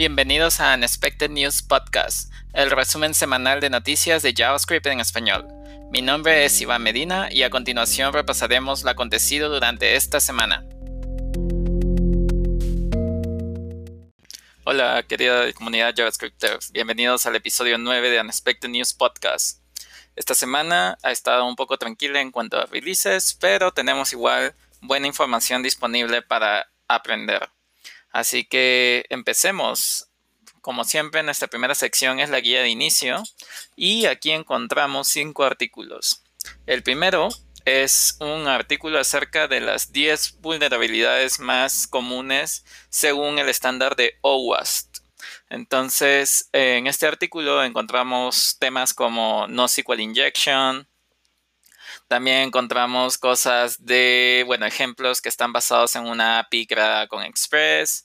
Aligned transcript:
Bienvenidos 0.00 0.60
a 0.60 0.76
Unexpected 0.76 1.28
News 1.28 1.60
Podcast, 1.60 2.32
el 2.54 2.70
resumen 2.70 3.12
semanal 3.12 3.60
de 3.60 3.68
noticias 3.68 4.22
de 4.22 4.32
JavaScript 4.34 4.86
en 4.86 4.98
español. 4.98 5.46
Mi 5.90 6.00
nombre 6.00 6.46
es 6.46 6.58
Iván 6.62 6.82
Medina 6.82 7.28
y 7.30 7.42
a 7.42 7.50
continuación 7.50 8.14
repasaremos 8.14 8.82
lo 8.82 8.88
acontecido 8.88 9.50
durante 9.50 9.96
esta 9.96 10.18
semana. 10.18 10.64
Hola, 14.64 15.04
querida 15.06 15.52
comunidad 15.52 15.92
JavaScripters. 15.94 16.72
Bienvenidos 16.72 17.26
al 17.26 17.36
episodio 17.36 17.76
9 17.76 18.08
de 18.08 18.22
Unexpected 18.22 18.70
News 18.70 18.94
Podcast. 18.94 19.58
Esta 20.16 20.34
semana 20.34 20.96
ha 21.02 21.10
estado 21.10 21.44
un 21.44 21.56
poco 21.56 21.76
tranquila 21.76 22.22
en 22.22 22.30
cuanto 22.30 22.58
a 22.58 22.64
releases, 22.64 23.36
pero 23.38 23.70
tenemos 23.70 24.14
igual 24.14 24.54
buena 24.80 25.06
información 25.06 25.62
disponible 25.62 26.22
para 26.22 26.70
aprender. 26.88 27.50
Así 28.10 28.44
que 28.44 29.04
empecemos. 29.10 30.06
Como 30.60 30.84
siempre, 30.84 31.22
nuestra 31.22 31.48
primera 31.48 31.74
sección 31.74 32.20
es 32.20 32.28
la 32.28 32.40
guía 32.40 32.60
de 32.60 32.68
inicio 32.68 33.22
y 33.76 34.04
aquí 34.06 34.30
encontramos 34.30 35.08
cinco 35.08 35.44
artículos. 35.44 36.22
El 36.66 36.82
primero 36.82 37.30
es 37.64 38.16
un 38.20 38.46
artículo 38.46 38.98
acerca 38.98 39.48
de 39.48 39.60
las 39.60 39.92
10 39.92 40.40
vulnerabilidades 40.40 41.40
más 41.40 41.86
comunes 41.86 42.64
según 42.90 43.38
el 43.38 43.48
estándar 43.48 43.96
de 43.96 44.18
OWASP. 44.22 44.96
Entonces, 45.48 46.48
en 46.52 46.86
este 46.86 47.06
artículo 47.06 47.62
encontramos 47.64 48.56
temas 48.58 48.94
como 48.94 49.46
NoSQL 49.48 50.00
injection, 50.00 50.88
también 52.10 52.38
encontramos 52.38 53.18
cosas 53.18 53.86
de, 53.86 54.42
bueno, 54.44 54.66
ejemplos 54.66 55.22
que 55.22 55.28
están 55.28 55.52
basados 55.52 55.94
en 55.94 56.08
una 56.08 56.40
API 56.40 56.66
creada 56.66 57.06
con 57.06 57.22
Express. 57.22 58.04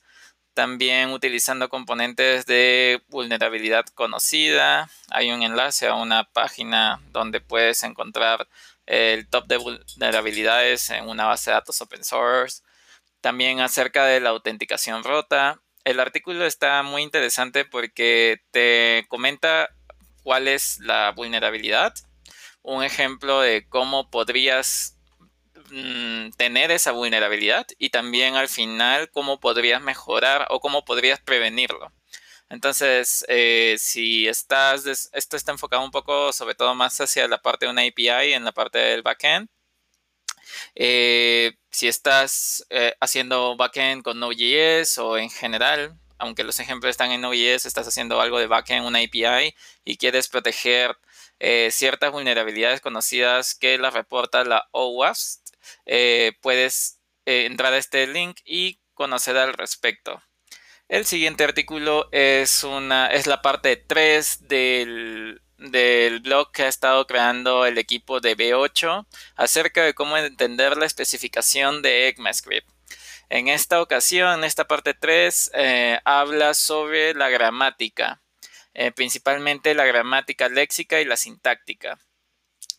También 0.54 1.10
utilizando 1.10 1.70
componentes 1.70 2.46
de 2.46 3.02
vulnerabilidad 3.08 3.84
conocida. 3.96 4.92
Hay 5.10 5.32
un 5.32 5.42
enlace 5.42 5.88
a 5.88 5.96
una 5.96 6.24
página 6.24 7.02
donde 7.14 7.42
puedes 7.42 7.82
encontrar 7.82 8.48
el 8.86 9.28
top 9.28 9.48
de 9.48 9.58
vulnerabilidades 9.58 10.92
en 10.92 11.10
una 11.10 11.26
base 11.26 11.50
de 11.50 11.56
datos 11.56 11.82
open 11.82 12.04
source. 12.04 12.62
También 13.22 13.60
acerca 13.60 14.06
de 14.06 14.20
la 14.20 14.30
autenticación 14.30 15.04
rota. 15.04 15.60
El 15.84 16.00
artículo 16.00 16.46
está 16.46 16.84
muy 16.84 17.02
interesante 17.02 17.66
porque 17.66 18.40
te 18.52 19.08
comenta 19.10 19.68
cuál 20.22 20.48
es 20.48 20.78
la 20.82 21.10
vulnerabilidad 21.10 21.96
un 22.66 22.84
ejemplo 22.84 23.42
de 23.42 23.68
cómo 23.70 24.10
podrías 24.10 24.98
mm, 25.72 26.32
tener 26.32 26.72
esa 26.72 26.92
vulnerabilidad 26.92 27.68
y 27.78 27.90
también 27.92 28.36
al 28.36 28.48
final 28.50 29.12
cómo 29.12 29.40
podrías 29.40 29.82
mejorar 29.82 30.48
o 30.50 30.60
cómo 30.60 30.84
podrías 30.84 31.20
prevenirlo. 31.22 31.92
Entonces, 32.50 33.26
eh, 33.28 33.76
si 33.80 34.28
estás, 34.28 34.86
esto 35.14 35.38
está 35.38 35.52
enfocado 35.52 35.84
un 35.84 35.92
poco 35.92 36.34
sobre 36.34 36.56
todo 36.56 36.76
más 36.76 37.00
hacia 37.02 37.28
la 37.28 37.42
parte 37.42 37.66
de 37.66 37.72
una 37.72 37.84
API 37.84 38.34
en 38.34 38.46
la 38.46 38.52
parte 38.52 38.80
del 38.80 39.04
backend. 39.04 39.48
Eh, 40.76 41.54
si 41.70 41.88
estás 41.88 42.66
eh, 42.70 42.96
haciendo 43.00 43.56
backend 43.58 44.04
con 44.04 44.20
Node.js 44.20 44.98
o 45.00 45.18
en 45.18 45.30
general, 45.30 45.98
aunque 46.18 46.44
los 46.44 46.60
ejemplos 46.60 46.92
están 46.92 47.12
en 47.12 47.22
Node.js, 47.22 47.66
estás 47.66 47.88
haciendo 47.88 48.22
algo 48.22 48.40
de 48.40 48.48
backend, 48.48 48.86
una 48.86 49.00
API 49.00 49.56
y 49.84 49.98
quieres 49.98 50.28
proteger 50.30 50.98
eh, 51.40 51.70
ciertas 51.72 52.12
vulnerabilidades 52.12 52.80
conocidas 52.80 53.56
que 53.56 53.78
las 53.78 53.94
reporta 53.94 54.46
la 54.46 54.68
OWASP, 54.72 55.44
eh, 55.86 56.34
puedes 56.42 57.00
eh, 57.26 57.46
entrar 57.46 57.74
a 57.74 57.78
este 57.78 58.08
link 58.08 58.40
y 58.46 58.80
conocer 58.94 59.38
al 59.38 59.54
respecto. 59.54 60.22
El 60.88 61.06
siguiente 61.06 61.44
artículo 61.44 62.08
es, 62.12 62.64
una, 62.64 63.08
es 63.08 63.28
la 63.28 63.42
parte 63.42 63.76
3 63.76 64.48
del, 64.48 65.42
del 65.58 66.20
blog 66.22 66.52
que 66.52 66.64
ha 66.64 66.68
estado 66.68 67.06
creando 67.08 67.66
el 67.66 67.78
equipo 67.80 68.22
de 68.22 68.38
B8 68.38 69.06
acerca 69.36 69.84
de 69.84 69.94
cómo 69.94 70.16
entender 70.18 70.78
la 70.78 70.86
especificación 70.86 71.82
de 71.82 72.08
ECMAScript. 72.08 72.70
En 73.30 73.48
esta 73.48 73.82
ocasión, 73.82 74.44
esta 74.44 74.68
parte 74.68 74.94
3 74.94 75.52
habla 76.06 76.54
sobre 76.54 77.16
la 77.16 77.30
gramática. 77.30 78.22
Eh, 78.78 78.92
principalmente 78.92 79.74
la 79.74 79.86
gramática 79.86 80.50
léxica 80.50 81.00
y 81.00 81.06
la 81.06 81.16
sintáctica. 81.16 81.98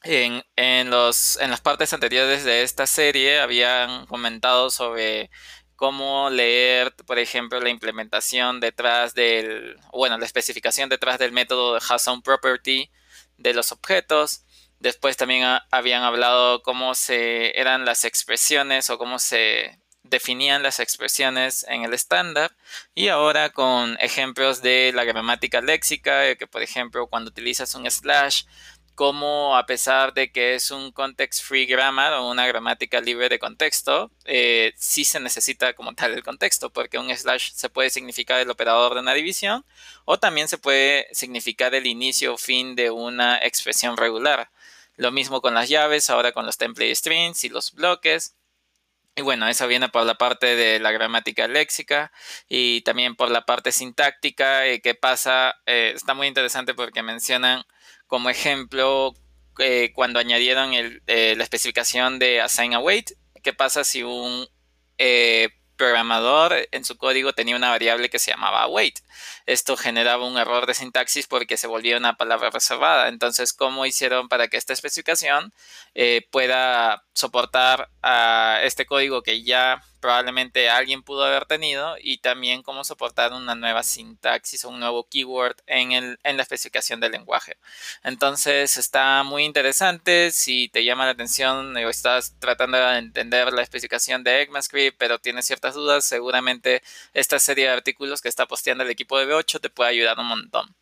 En, 0.02 0.90
los, 0.90 1.38
en 1.40 1.50
las 1.50 1.62
partes 1.62 1.92
anteriores 1.94 2.44
de 2.44 2.62
esta 2.62 2.86
serie 2.86 3.40
habían 3.40 4.06
comentado 4.06 4.68
sobre 4.70 5.30
cómo 5.74 6.28
leer, 6.30 6.94
por 7.06 7.18
ejemplo, 7.18 7.60
la 7.60 7.70
implementación 7.70 8.60
detrás 8.60 9.14
del, 9.14 9.78
bueno, 9.90 10.18
la 10.18 10.26
especificación 10.26 10.90
detrás 10.90 11.18
del 11.18 11.32
método 11.32 11.74
de 11.74 11.80
JSON 11.80 12.22
property 12.22 12.90
de 13.38 13.54
los 13.54 13.72
objetos. 13.72 14.44
Después 14.78 15.16
también 15.16 15.44
habían 15.70 16.02
hablado 16.02 16.62
cómo 16.62 16.94
se 16.94 17.58
eran 17.58 17.86
las 17.86 18.04
expresiones 18.04 18.90
o 18.90 18.98
cómo 18.98 19.18
se 19.18 19.80
definían 20.08 20.62
las 20.62 20.80
expresiones 20.80 21.64
en 21.68 21.84
el 21.84 21.94
estándar 21.94 22.56
y 22.94 23.08
ahora 23.08 23.50
con 23.50 23.96
ejemplos 24.00 24.62
de 24.62 24.92
la 24.94 25.04
gramática 25.04 25.60
léxica, 25.60 26.34
que 26.36 26.46
por 26.46 26.62
ejemplo 26.62 27.06
cuando 27.06 27.30
utilizas 27.30 27.74
un 27.74 27.90
slash, 27.90 28.44
como 28.96 29.56
a 29.58 29.66
pesar 29.66 30.14
de 30.14 30.32
que 30.32 30.54
es 30.54 30.70
un 30.70 30.90
context 30.90 31.44
free 31.44 31.66
grammar 31.66 32.14
o 32.14 32.30
una 32.30 32.46
gramática 32.46 33.00
libre 33.00 33.28
de 33.28 33.38
contexto, 33.38 34.10
eh, 34.24 34.72
sí 34.76 35.04
se 35.04 35.20
necesita 35.20 35.74
como 35.74 35.94
tal 35.94 36.12
el 36.12 36.22
contexto, 36.22 36.70
porque 36.72 36.98
un 36.98 37.14
slash 37.14 37.52
se 37.52 37.68
puede 37.68 37.90
significar 37.90 38.40
el 38.40 38.50
operador 38.50 38.94
de 38.94 39.00
una 39.00 39.12
división 39.12 39.66
o 40.06 40.18
también 40.18 40.48
se 40.48 40.56
puede 40.56 41.08
significar 41.12 41.74
el 41.74 41.86
inicio 41.86 42.34
o 42.34 42.38
fin 42.38 42.74
de 42.74 42.90
una 42.90 43.36
expresión 43.38 43.98
regular. 43.98 44.50
Lo 44.96 45.12
mismo 45.12 45.42
con 45.42 45.52
las 45.52 45.68
llaves, 45.68 46.08
ahora 46.08 46.32
con 46.32 46.46
los 46.46 46.56
template 46.56 46.94
strings 46.94 47.44
y 47.44 47.50
los 47.50 47.72
bloques. 47.72 48.35
Y 49.18 49.22
bueno, 49.22 49.48
eso 49.48 49.66
viene 49.66 49.88
por 49.88 50.04
la 50.04 50.16
parte 50.16 50.56
de 50.56 50.78
la 50.78 50.92
gramática 50.92 51.48
léxica 51.48 52.12
y 52.50 52.82
también 52.82 53.16
por 53.16 53.30
la 53.30 53.46
parte 53.46 53.72
sintáctica. 53.72 54.66
Eh, 54.66 54.82
¿Qué 54.82 54.94
pasa? 54.94 55.54
Eh, 55.64 55.92
está 55.96 56.12
muy 56.12 56.26
interesante 56.26 56.74
porque 56.74 57.02
mencionan 57.02 57.64
como 58.06 58.28
ejemplo 58.28 59.14
eh, 59.58 59.90
cuando 59.94 60.18
añadieron 60.20 60.72
la 61.06 61.42
especificación 61.42 62.18
de 62.18 62.42
assign 62.42 62.74
await. 62.74 63.12
¿Qué 63.42 63.54
pasa 63.54 63.84
si 63.84 64.02
un 64.02 64.46
programador 65.76 66.68
en 66.72 66.84
su 66.84 66.96
código 66.96 67.32
tenía 67.32 67.56
una 67.56 67.70
variable 67.70 68.10
que 68.10 68.18
se 68.18 68.30
llamaba 68.30 68.62
await? 68.62 68.98
Esto 69.46 69.76
generaba 69.76 70.26
un 70.26 70.38
error 70.38 70.66
de 70.66 70.74
sintaxis 70.74 71.26
porque 71.26 71.56
se 71.56 71.66
volvía 71.66 71.96
una 71.96 72.16
palabra 72.16 72.50
reservada. 72.50 73.08
Entonces, 73.08 73.52
¿cómo 73.52 73.86
hicieron 73.86 74.28
para 74.28 74.48
que 74.48 74.56
esta 74.56 74.72
especificación 74.72 75.52
pueda 76.30 77.04
soportar 77.14 77.88
a 78.02 78.60
este 78.64 78.86
código 78.86 79.22
que 79.22 79.42
ya 79.42 79.82
probablemente 80.00 80.68
alguien 80.70 81.02
pudo 81.02 81.24
haber 81.24 81.46
tenido 81.46 81.96
y 82.00 82.18
también 82.18 82.62
cómo 82.62 82.84
soportar 82.84 83.32
una 83.32 83.54
nueva 83.54 83.82
sintaxis 83.82 84.64
o 84.64 84.70
un 84.70 84.80
nuevo 84.80 85.08
keyword 85.08 85.56
en, 85.66 85.92
el, 85.92 86.18
en 86.22 86.36
la 86.36 86.42
especificación 86.42 87.00
del 87.00 87.12
lenguaje. 87.12 87.56
Entonces 88.02 88.76
está 88.76 89.22
muy 89.22 89.44
interesante 89.44 90.30
si 90.30 90.68
te 90.68 90.84
llama 90.84 91.06
la 91.06 91.12
atención 91.12 91.76
o 91.76 91.88
estás 91.90 92.34
tratando 92.38 92.78
de 92.78 92.98
entender 92.98 93.52
la 93.52 93.62
especificación 93.62 94.24
de 94.24 94.42
ECMAScript 94.42 94.98
pero 94.98 95.18
tienes 95.18 95.46
ciertas 95.46 95.74
dudas, 95.74 96.04
seguramente 96.04 96.82
esta 97.14 97.38
serie 97.38 97.66
de 97.66 97.70
artículos 97.70 98.20
que 98.20 98.28
está 98.28 98.46
posteando 98.46 98.84
el 98.84 98.90
equipo 98.90 99.18
de 99.18 99.26
B8 99.26 99.60
te 99.60 99.70
puede 99.70 99.90
ayudar 99.90 100.18
un 100.18 100.26
montón. 100.26 100.74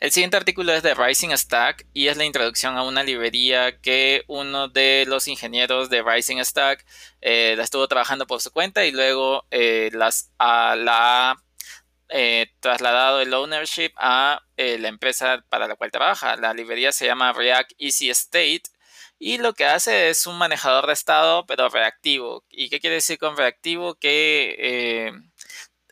El 0.00 0.12
siguiente 0.12 0.36
artículo 0.36 0.72
es 0.72 0.82
de 0.82 0.94
Rising 0.94 1.30
Stack 1.36 1.86
y 1.92 2.08
es 2.08 2.16
la 2.16 2.24
introducción 2.24 2.76
a 2.76 2.82
una 2.82 3.02
librería 3.02 3.80
que 3.80 4.24
uno 4.26 4.68
de 4.68 5.04
los 5.06 5.28
ingenieros 5.28 5.90
de 5.90 6.02
Rising 6.02 6.42
Stack 6.44 6.84
eh, 7.20 7.54
la 7.56 7.64
estuvo 7.64 7.88
trabajando 7.88 8.26
por 8.26 8.40
su 8.40 8.50
cuenta 8.50 8.84
y 8.84 8.92
luego 8.92 9.46
eh, 9.50 9.90
las, 9.92 10.30
la 10.38 11.30
ha 11.30 11.36
eh, 12.08 12.48
trasladado 12.60 13.20
el 13.20 13.32
ownership 13.34 13.92
a 13.96 14.42
la 14.56 14.88
empresa 14.88 15.44
para 15.48 15.66
la 15.68 15.76
cual 15.76 15.90
trabaja. 15.90 16.36
La 16.36 16.54
librería 16.54 16.92
se 16.92 17.06
llama 17.06 17.32
React 17.32 17.72
Easy 17.78 18.10
State 18.10 18.62
y 19.18 19.38
lo 19.38 19.54
que 19.54 19.64
hace 19.64 20.10
es 20.10 20.26
un 20.26 20.38
manejador 20.38 20.86
de 20.86 20.92
estado 20.92 21.46
pero 21.46 21.68
reactivo. 21.68 22.44
¿Y 22.50 22.68
qué 22.68 22.80
quiere 22.80 22.96
decir 22.96 23.18
con 23.18 23.36
reactivo? 23.36 23.94
Que 23.94 25.12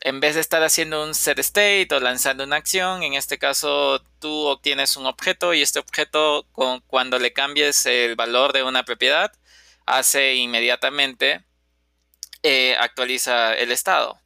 en 0.03 0.19
vez 0.19 0.35
de 0.35 0.41
estar 0.41 0.61
haciendo 0.63 1.01
un 1.03 1.15
set 1.15 1.39
state 1.39 1.87
o 1.91 1.99
lanzando 1.99 2.43
una 2.43 2.57
acción, 2.57 3.03
en 3.03 3.13
este 3.13 3.37
caso 3.37 4.03
tú 4.19 4.47
obtienes 4.47 4.97
un 4.97 5.05
objeto 5.05 5.53
y 5.53 5.61
este 5.61 5.79
objeto 5.79 6.45
cuando 6.87 7.19
le 7.19 7.31
cambies 7.31 7.85
el 7.85 8.15
valor 8.17 8.51
de 8.51 8.63
una 8.63 8.83
propiedad 8.83 9.31
hace 9.85 10.35
inmediatamente 10.35 11.45
eh, 12.43 12.75
actualiza 12.79 13.53
el 13.53 13.71
estado. 13.71 14.19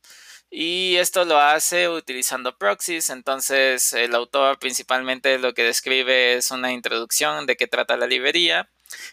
Y 0.50 0.96
esto 0.98 1.26
lo 1.26 1.38
hace 1.40 1.90
utilizando 1.90 2.58
proxies, 2.58 3.10
entonces 3.12 3.94
el 3.94 4.16
autor 4.16 4.60
principalmente 4.60 5.38
lo 5.40 5.54
que 5.54 5.64
describe 5.64 6.36
es 6.36 6.52
una 6.52 6.72
introducción 6.72 7.46
de 7.46 7.56
qué 7.58 7.68
trata 7.68 7.98
la 7.98 8.08
librería 8.08 8.70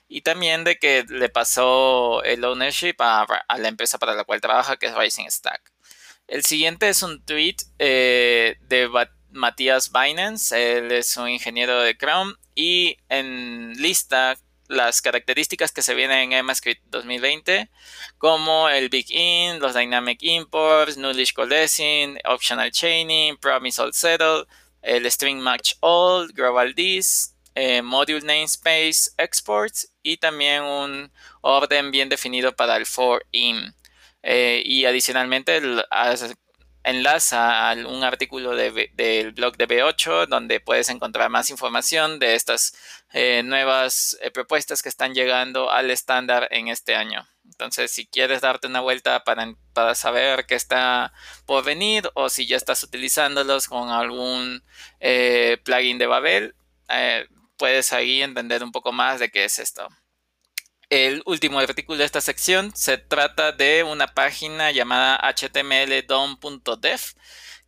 y 0.09 0.23
también 0.23 0.65
de 0.65 0.79
que 0.79 1.05
le 1.09 1.29
pasó 1.29 2.23
el 2.23 2.45
ownership 2.45 2.97
a, 3.01 3.25
a 3.49 3.59
la 3.59 3.69
empresa 3.69 3.99
para 3.99 4.15
la 4.15 4.25
cual 4.25 4.41
trabaja, 4.41 4.77
que 4.77 4.87
es 4.87 4.95
Rising 4.97 5.29
Stack. 5.31 5.74
El 6.27 6.45
siguiente 6.45 6.89
es 6.89 7.03
un 7.03 7.23
tweet 7.23 7.57
eh, 7.79 8.57
de 8.63 8.89
Matías 9.31 9.93
Binance, 9.93 10.79
él 10.79 10.91
es 10.91 11.17
un 11.17 11.29
ingeniero 11.29 11.81
de 11.81 11.97
Chrome 11.97 12.35
y 12.55 12.97
en 13.09 13.75
lista 13.75 14.39
las 14.69 15.03
características 15.03 15.71
que 15.71 15.83
se 15.83 15.95
vienen 15.95 16.33
en 16.33 16.33
EMAScript 16.33 16.83
2020, 16.87 17.69
como 18.17 18.71
el 18.71 18.89
Big 18.89 19.11
In, 19.11 19.59
los 19.61 19.75
Dynamic 19.75 20.23
Imports, 20.23 20.97
Nullish 20.97 21.35
Coalescing, 21.35 22.19
Optional 22.25 22.71
Chaining, 22.71 23.37
Promise 23.37 23.83
All 23.83 23.93
Settle, 23.93 24.47
el 24.81 25.11
String 25.11 25.39
Match 25.39 25.75
All, 25.81 26.29
Global 26.33 26.75
This, 26.75 27.35
eh, 27.55 27.83
Module 27.83 28.23
Namespace 28.23 29.11
Exports 29.19 29.91
y 30.03 30.17
también 30.17 30.63
un 30.63 31.13
orden 31.43 31.91
bien 31.91 32.09
definido 32.09 32.57
para 32.57 32.77
el 32.77 32.87
for 32.87 33.25
in. 33.31 33.75
Eh, 34.27 34.63
y 34.65 34.87
adicionalmente 34.87 35.61
enlaza 36.83 37.71
a 37.71 37.75
un 37.75 38.05
artículo 38.05 38.57
del 38.57 39.33
blog 39.33 39.59
de 39.59 39.69
B8 39.69 40.27
donde 40.29 40.61
puedes 40.61 40.89
encontrar 40.89 41.29
más 41.29 41.51
información 41.51 42.19
de 42.19 42.35
estas 42.35 42.75
eh, 43.13 43.43
nuevas 43.45 44.17
eh, 44.23 44.31
propuestas 44.31 44.83
que 44.83 44.89
están 44.89 45.13
llegando 45.13 45.71
al 45.71 45.91
estándar 45.91 46.49
en 46.51 46.69
este 46.69 46.95
año. 46.95 47.29
Entonces, 47.45 47.91
si 47.91 48.07
quieres 48.07 48.41
darte 48.41 48.67
una 48.67 48.81
vuelta 48.81 49.25
para, 49.25 49.55
para, 49.75 49.95
saber 49.95 50.47
qué 50.47 50.55
está 50.55 51.13
por 51.45 51.63
venir 51.63 52.11
o 52.15 52.31
si 52.31 52.47
ya 52.47 52.57
estás 52.57 52.83
utilizándolos 52.83 53.69
con 53.69 53.91
algún 53.91 54.65
eh, 55.01 55.59
plugin 55.65 55.99
de 55.99 56.07
Babel, 56.07 56.55
puedes 57.59 57.93
ahí 57.93 58.23
entender 58.23 58.65
un 58.65 58.73
poco 58.73 58.91
más 58.91 59.21
de 59.21 59.31
qué 59.31 59.45
es 59.45 59.59
esto. 59.59 59.87
El 60.95 61.25
último 61.27 61.59
artículo 61.59 61.99
de 61.99 62.05
esta 62.05 62.21
sección 62.21 62.71
se 62.77 62.99
trata 62.99 63.51
de 63.51 63.83
una 63.83 64.07
página 64.07 64.71
llamada 64.71 65.19
htmldom.dev 65.35 67.01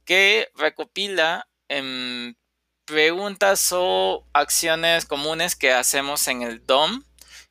que 0.05 0.49
recopila 0.55 1.49
em, 1.67 2.37
preguntas 2.85 3.73
o 3.73 4.29
acciones 4.33 5.07
comunes 5.07 5.57
que 5.57 5.73
hacemos 5.73 6.29
en 6.29 6.43
el 6.43 6.65
DOM 6.65 7.03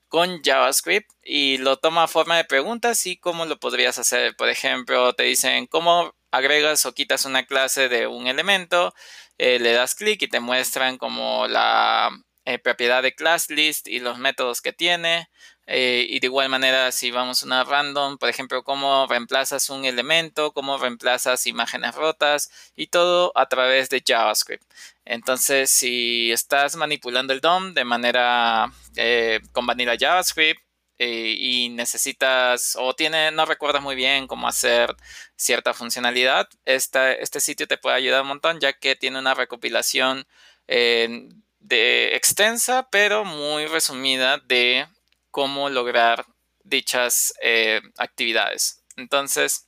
con 0.07 0.41
JavaScript 0.41 1.11
y 1.21 1.57
lo 1.57 1.75
toma 1.75 2.03
a 2.03 2.07
forma 2.07 2.37
de 2.37 2.45
preguntas 2.45 3.05
y 3.05 3.17
cómo 3.17 3.45
lo 3.45 3.59
podrías 3.59 3.97
hacer. 3.97 4.33
Por 4.37 4.47
ejemplo, 4.47 5.11
te 5.11 5.23
dicen 5.23 5.67
cómo 5.67 6.15
agregas 6.31 6.85
o 6.85 6.93
quitas 6.93 7.25
una 7.25 7.45
clase 7.45 7.89
de 7.89 8.07
un 8.07 8.27
elemento, 8.27 8.93
eh, 9.37 9.59
le 9.59 9.73
das 9.73 9.93
clic 9.93 10.21
y 10.21 10.29
te 10.29 10.39
muestran 10.39 10.97
como 10.97 11.49
la 11.49 12.11
eh, 12.45 12.59
propiedad 12.59 13.01
de 13.01 13.15
class 13.15 13.49
list 13.49 13.87
y 13.87 13.99
los 13.99 14.19
métodos 14.19 14.61
que 14.61 14.71
tiene. 14.71 15.27
Eh, 15.67 16.05
y 16.09 16.19
de 16.19 16.27
igual 16.27 16.49
manera, 16.49 16.91
si 16.91 17.09
vamos 17.11 17.41
a 17.41 17.45
una 17.47 17.63
random, 17.63 18.17
por 18.17 18.29
ejemplo, 18.29 18.63
cómo 18.63 19.07
reemplazas 19.07 19.69
un 19.69 19.85
elemento, 19.85 20.53
cómo 20.53 20.77
reemplazas 20.77 21.47
imágenes 21.47 21.95
rotas 21.95 22.51
y 22.75 22.87
todo 22.87 23.31
a 23.35 23.47
través 23.47 23.89
de 23.89 24.03
JavaScript. 24.05 24.63
Entonces, 25.05 25.71
si 25.71 26.31
estás 26.31 26.75
manipulando 26.75 27.33
el 27.33 27.41
DOM 27.41 27.73
de 27.73 27.83
manera 27.83 28.71
eh, 28.95 29.39
con 29.53 29.65
vanilla 29.65 29.95
JavaScript 29.99 30.61
eh, 30.99 31.35
y 31.37 31.69
necesitas 31.69 32.75
o 32.79 32.93
tiene, 32.95 33.31
no 33.31 33.45
recuerdas 33.45 33.81
muy 33.81 33.95
bien 33.95 34.27
cómo 34.27 34.47
hacer 34.47 34.95
cierta 35.35 35.73
funcionalidad, 35.73 36.47
este 36.65 37.39
sitio 37.39 37.67
te 37.67 37.77
puede 37.77 37.95
ayudar 37.97 38.21
un 38.21 38.29
montón 38.29 38.59
ya 38.59 38.73
que 38.73 38.95
tiene 38.95 39.19
una 39.19 39.33
recopilación 39.33 40.25
de 40.67 42.15
extensa 42.15 42.87
pero 42.89 43.25
muy 43.25 43.67
resumida 43.67 44.37
de 44.39 44.87
cómo 45.35 45.69
lograr 45.69 46.25
dichas 46.63 47.33
eh, 47.41 47.81
actividades. 47.97 48.85
Entonces, 48.95 49.67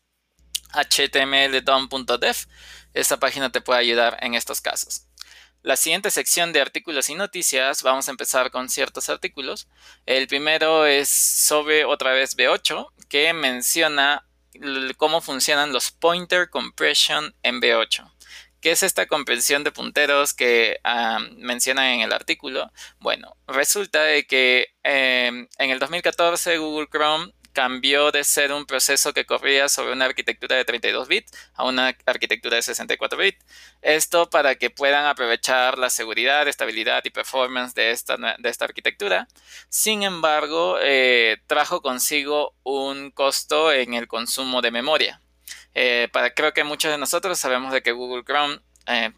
html.dom.dev, 0.72 2.38
esta 2.94 3.18
página 3.18 3.52
te 3.52 3.60
puede 3.60 3.82
ayudar 3.82 4.18
en 4.22 4.34
estos 4.34 4.62
casos. 4.62 5.08
La 5.64 5.76
siguiente 5.76 6.10
sección 6.10 6.54
de 6.54 6.62
artículos 6.62 7.10
y 7.10 7.16
noticias, 7.16 7.84
vamos 7.84 8.08
a 8.08 8.12
empezar 8.12 8.50
con 8.50 8.70
ciertos 8.70 9.10
artículos. 9.10 9.68
El 10.06 10.30
primero 10.30 10.86
es 10.86 11.10
sobre 11.10 11.84
otra 11.84 12.14
vez 12.14 12.38
B8, 12.38 12.88
que 13.10 13.34
menciona 13.34 14.26
cómo 14.96 15.20
funcionan 15.20 15.74
los 15.74 15.92
pointer 15.92 16.50
compression 16.50 17.36
en 17.44 17.60
B8. 17.60 18.10
¿Qué 18.68 18.74
es 18.74 18.84
esta 18.84 19.06
comprensión 19.06 19.64
de 19.64 19.72
punteros 19.72 20.34
que 20.34 20.82
mencionan 21.38 21.86
en 21.86 22.02
el 22.02 22.12
artículo? 22.12 22.70
Bueno, 23.00 23.38
resulta 23.48 24.04
de 24.04 24.28
que 24.28 24.74
em, 24.84 25.48
en 25.58 25.70
el 25.70 25.80
2014 25.80 26.58
Google 26.58 26.90
Chrome 26.92 27.32
cambió 27.54 28.12
de 28.12 28.26
ser 28.26 28.52
un 28.52 28.66
proceso 28.66 29.14
que 29.14 29.26
corría 29.26 29.70
sobre 29.70 29.94
una 29.94 30.04
arquitectura 30.04 30.58
de 30.58 30.66
32 30.66 31.08
bits 31.08 31.32
a 31.54 31.64
una 31.64 31.96
arquitectura 32.06 32.58
de 32.58 32.62
64 32.62 33.18
bits. 33.18 33.46
Esto 33.82 34.30
para 34.30 34.56
que 34.56 34.70
puedan 34.70 35.06
aprovechar 35.06 35.78
la 35.78 35.90
seguridad, 35.90 36.46
estabilidad 36.50 37.06
y 37.06 37.10
performance 37.10 37.74
de 37.74 37.92
esta, 37.92 38.18
de 38.18 38.50
esta 38.50 38.66
arquitectura. 38.66 39.30
Sin 39.70 40.04
embargo, 40.04 40.78
eh, 40.82 41.38
trajo 41.48 41.82
consigo 41.82 42.54
un 42.64 43.12
costo 43.12 43.72
en 43.72 43.94
el 43.94 44.10
consumo 44.10 44.62
de 44.62 44.72
memoria. 44.72 45.22
Eh, 45.80 46.10
creo 46.36 46.54
que 46.54 46.64
muchos 46.64 46.92
de 46.92 46.98
nosotros 46.98 47.38
sabemos 47.38 47.72
de 47.72 47.84
que 47.84 47.92
Google 47.92 48.24
Chrome 48.24 48.60
eh, 48.88 49.12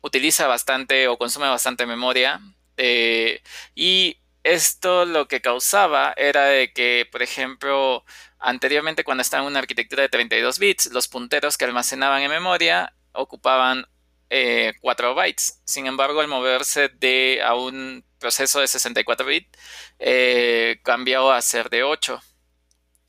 utiliza 0.00 0.46
bastante 0.46 1.08
o 1.08 1.18
consume 1.18 1.46
bastante 1.46 1.84
memoria 1.84 2.40
eh, 2.78 3.42
y 3.74 4.18
esto 4.44 5.04
lo 5.04 5.28
que 5.28 5.42
causaba 5.42 6.14
era 6.16 6.46
de 6.46 6.72
que, 6.72 7.06
por 7.12 7.20
ejemplo, 7.20 8.02
anteriormente 8.38 9.04
cuando 9.04 9.20
estaba 9.20 9.42
en 9.42 9.48
una 9.48 9.58
arquitectura 9.58 10.02
de 10.02 10.08
32 10.08 10.58
bits, 10.58 10.86
los 10.86 11.06
punteros 11.06 11.58
que 11.58 11.66
almacenaban 11.66 12.22
en 12.22 12.30
memoria 12.30 12.94
ocupaban 13.12 13.86
4 14.80 15.14
bytes. 15.14 15.60
Sin 15.64 15.86
embargo, 15.86 16.20
al 16.20 16.28
moverse 16.28 16.88
de 16.88 17.42
a 17.44 17.54
un 17.54 18.04
proceso 18.18 18.60
de 18.60 18.68
64 18.68 19.26
bits, 19.26 19.50
cambió 20.82 21.30
a 21.30 21.42
ser 21.42 21.68
de 21.68 21.82
8 21.82 22.22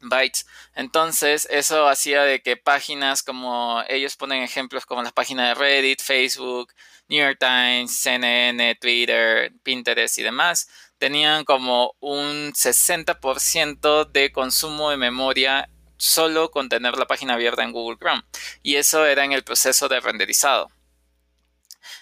bytes. 0.09 0.45
Entonces, 0.75 1.47
eso 1.51 1.87
hacía 1.87 2.23
de 2.23 2.41
que 2.41 2.57
páginas 2.57 3.23
como 3.23 3.83
ellos 3.87 4.15
ponen 4.15 4.43
ejemplos 4.43 4.85
como 4.85 5.03
las 5.03 5.13
páginas 5.13 5.49
de 5.49 5.55
Reddit, 5.55 6.01
Facebook, 6.01 6.73
New 7.07 7.23
York 7.23 7.37
Times, 7.39 7.99
CNN, 7.99 8.75
Twitter, 8.75 9.51
Pinterest 9.63 10.17
y 10.17 10.23
demás, 10.23 10.67
tenían 10.97 11.43
como 11.43 11.95
un 11.99 12.53
60% 12.53 14.05
de 14.11 14.31
consumo 14.31 14.89
de 14.89 14.97
memoria 14.97 15.69
solo 15.97 16.51
con 16.51 16.69
tener 16.69 16.97
la 16.97 17.07
página 17.07 17.35
abierta 17.35 17.63
en 17.63 17.71
Google 17.71 17.97
Chrome. 17.97 18.23
Y 18.63 18.75
eso 18.75 19.05
era 19.05 19.23
en 19.23 19.31
el 19.31 19.43
proceso 19.43 19.87
de 19.87 19.99
renderizado. 19.99 20.69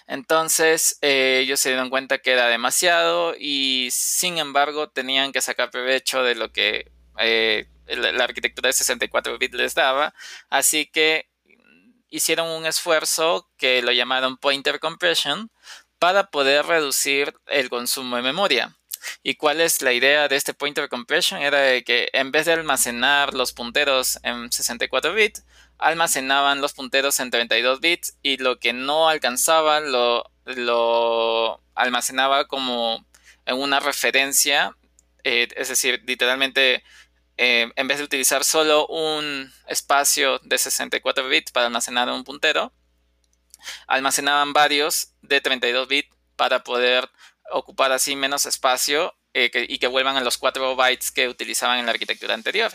Entonces 0.06 0.98
eh, 1.00 1.40
ellos 1.42 1.60
se 1.60 1.70
dieron 1.70 1.90
cuenta 1.90 2.18
que 2.18 2.32
era 2.32 2.48
demasiado 2.48 3.34
y 3.38 3.88
sin 3.90 4.38
embargo 4.38 4.88
tenían 4.88 5.32
que 5.32 5.40
sacar 5.40 5.70
provecho 5.70 6.22
de 6.22 6.34
lo 6.34 6.52
que 6.52 6.90
eh, 7.18 7.66
la 7.86 8.24
arquitectura 8.24 8.68
de 8.68 8.72
64 8.72 9.38
bits 9.38 9.54
les 9.54 9.74
daba. 9.74 10.14
Así 10.50 10.86
que 10.86 11.28
hicieron 12.08 12.48
un 12.48 12.66
esfuerzo 12.66 13.50
que 13.56 13.82
lo 13.82 13.92
llamaron 13.92 14.36
pointer 14.36 14.78
compression 14.80 15.50
para 15.98 16.30
poder 16.30 16.66
reducir 16.66 17.34
el 17.46 17.68
consumo 17.68 18.16
de 18.16 18.22
memoria. 18.22 18.76
¿Y 19.22 19.34
cuál 19.34 19.60
es 19.60 19.82
la 19.82 19.92
idea 19.92 20.28
de 20.28 20.36
este 20.36 20.54
pointer 20.54 20.88
compression? 20.88 21.42
Era 21.42 21.80
que 21.82 22.10
en 22.12 22.30
vez 22.30 22.46
de 22.46 22.52
almacenar 22.52 23.34
los 23.34 23.52
punteros 23.52 24.18
en 24.22 24.50
64 24.50 25.12
bits, 25.12 25.44
almacenaban 25.78 26.60
los 26.60 26.72
punteros 26.72 27.20
en 27.20 27.30
32 27.30 27.80
bits 27.80 28.16
y 28.22 28.36
lo 28.38 28.58
que 28.58 28.72
no 28.72 29.08
alcanzaba 29.08 29.80
lo, 29.80 30.30
lo 30.44 31.60
almacenaba 31.74 32.46
como 32.46 33.04
en 33.46 33.56
una 33.56 33.80
referencia, 33.80 34.76
eh, 35.24 35.48
es 35.56 35.68
decir, 35.68 36.02
literalmente 36.06 36.82
eh, 37.36 37.72
en 37.74 37.88
vez 37.88 37.98
de 37.98 38.04
utilizar 38.04 38.44
solo 38.44 38.86
un 38.86 39.52
espacio 39.66 40.38
de 40.40 40.58
64 40.58 41.28
bits 41.28 41.52
para 41.52 41.66
almacenar 41.66 42.08
un 42.10 42.24
puntero, 42.24 42.72
almacenaban 43.86 44.52
varios 44.52 45.12
de 45.22 45.40
32 45.40 45.88
bits 45.88 46.14
para 46.36 46.62
poder 46.64 47.08
ocupar 47.50 47.92
así 47.92 48.16
menos 48.16 48.46
espacio 48.46 49.14
eh, 49.32 49.50
y 49.68 49.78
que 49.78 49.86
vuelvan 49.86 50.16
a 50.16 50.20
los 50.20 50.38
4 50.38 50.76
bytes 50.76 51.10
que 51.10 51.28
utilizaban 51.28 51.78
en 51.78 51.86
la 51.86 51.92
arquitectura 51.92 52.34
anterior. 52.34 52.72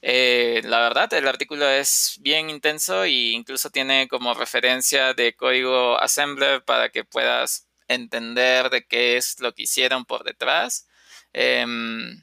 Eh, 0.00 0.62
la 0.64 0.80
verdad, 0.80 1.12
el 1.14 1.26
artículo 1.26 1.68
es 1.68 2.18
bien 2.20 2.50
intenso 2.50 3.04
e 3.04 3.32
incluso 3.32 3.70
tiene 3.70 4.08
como 4.08 4.34
referencia 4.34 5.12
de 5.14 5.34
código 5.34 5.98
assembler 6.00 6.64
para 6.64 6.90
que 6.90 7.04
puedas 7.04 7.68
entender 7.88 8.70
de 8.70 8.86
qué 8.86 9.16
es 9.16 9.40
lo 9.40 9.54
que 9.54 9.62
hicieron 9.64 10.04
por 10.04 10.24
detrás. 10.24 10.86
Em, 11.32 12.22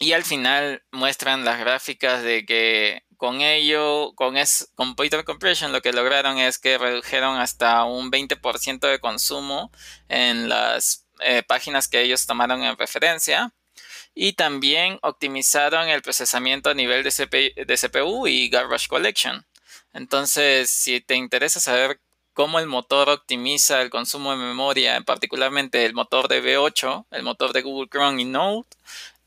y 0.00 0.14
al 0.14 0.24
final 0.24 0.82
muestran 0.90 1.44
las 1.44 1.60
gráficas 1.60 2.22
de 2.22 2.46
que 2.46 3.04
con 3.18 3.42
ello, 3.42 4.14
con, 4.14 4.38
es, 4.38 4.72
con 4.74 4.96
Pointer 4.96 5.24
Compression, 5.24 5.72
lo 5.72 5.82
que 5.82 5.92
lograron 5.92 6.38
es 6.38 6.58
que 6.58 6.78
redujeron 6.78 7.36
hasta 7.38 7.84
un 7.84 8.10
20% 8.10 8.80
de 8.80 8.98
consumo 8.98 9.70
en 10.08 10.48
las 10.48 11.06
eh, 11.20 11.42
páginas 11.42 11.86
que 11.86 12.00
ellos 12.00 12.26
tomaron 12.26 12.62
en 12.64 12.78
referencia. 12.78 13.52
Y 14.14 14.32
también 14.32 14.98
optimizaron 15.02 15.88
el 15.88 16.00
procesamiento 16.00 16.70
a 16.70 16.74
nivel 16.74 17.04
de, 17.04 17.52
de 17.54 17.76
CPU 17.76 18.26
y 18.26 18.48
Garbage 18.48 18.88
Collection. 18.88 19.46
Entonces, 19.92 20.70
si 20.70 21.02
te 21.02 21.14
interesa 21.14 21.60
saber 21.60 22.00
cómo 22.32 22.58
el 22.58 22.66
motor 22.66 23.10
optimiza 23.10 23.82
el 23.82 23.90
consumo 23.90 24.30
de 24.30 24.38
memoria, 24.38 24.98
particularmente 25.02 25.84
el 25.84 25.92
motor 25.92 26.26
de 26.26 26.42
V8, 26.42 27.06
el 27.10 27.22
motor 27.22 27.52
de 27.52 27.60
Google 27.60 27.88
Chrome 27.90 28.22
y 28.22 28.24
Node, 28.24 28.66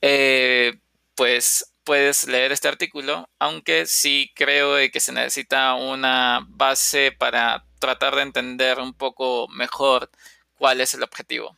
eh, 0.05 0.73
pues 1.15 1.73
puedes 1.85 2.27
leer 2.27 2.51
este 2.51 2.67
artículo, 2.67 3.29
aunque 3.39 3.85
sí 3.85 4.33
creo 4.35 4.75
que 4.91 4.99
se 4.99 5.13
necesita 5.13 5.75
una 5.75 6.45
base 6.49 7.13
para 7.13 7.65
tratar 7.79 8.17
de 8.17 8.23
entender 8.23 8.79
un 8.79 8.93
poco 8.93 9.47
mejor 9.47 10.09
cuál 10.55 10.81
es 10.81 10.93
el 10.93 11.03
objetivo. 11.03 11.57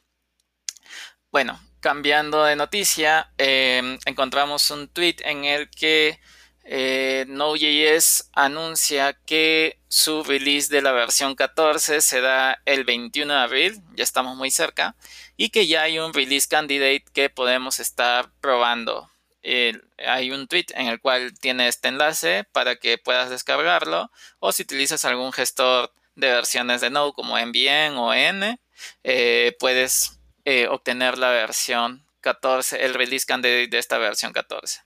Bueno, 1.31 1.59
cambiando 1.79 2.43
de 2.43 2.55
noticia, 2.55 3.31
em, 3.39 3.97
encontramos 4.05 4.69
un 4.69 4.89
tweet 4.89 5.17
en 5.21 5.45
el 5.45 5.67
que 5.71 6.19
eh, 6.65 7.25
Node.js 7.27 8.29
anuncia 8.33 9.13
que 9.25 9.79
su 9.87 10.23
release 10.23 10.73
de 10.73 10.83
la 10.83 10.91
versión 10.91 11.35
14 11.35 11.99
se 12.01 12.21
da 12.21 12.61
el 12.65 12.83
21 12.83 13.33
de 13.33 13.39
abril, 13.39 13.81
ya 13.95 14.03
estamos 14.03 14.35
muy 14.37 14.51
cerca, 14.51 14.95
y 15.37 15.49
que 15.49 15.67
ya 15.67 15.83
hay 15.83 15.99
un 15.99 16.13
release 16.13 16.47
candidate 16.47 17.05
que 17.13 17.29
podemos 17.29 17.79
estar 17.79 18.31
probando. 18.41 19.09
hay 19.43 20.31
un 20.31 20.47
tweet 20.47 20.67
en 20.75 20.87
el 20.87 20.99
cual 20.99 21.37
tiene 21.39 21.67
este 21.67 21.87
enlace 21.87 22.45
para 22.51 22.77
que 22.77 22.97
puedas 22.97 23.29
descargarlo 23.29 24.11
o 24.39 24.51
si 24.51 24.63
utilizas 24.63 25.05
algún 25.05 25.31
gestor 25.33 25.91
de 26.15 26.29
versiones 26.31 26.81
de 26.81 26.89
Node 26.89 27.13
como 27.13 27.37
NVN 27.37 27.97
o 27.97 28.13
N, 28.13 28.59
eh, 29.03 29.55
puedes 29.59 30.19
eh, 30.45 30.67
obtener 30.67 31.17
la 31.17 31.29
versión 31.29 32.05
14, 32.21 32.83
el 32.83 32.93
release 32.93 33.25
candidate 33.25 33.67
de 33.67 33.77
esta 33.77 33.97
versión 33.97 34.33
14. 34.33 34.81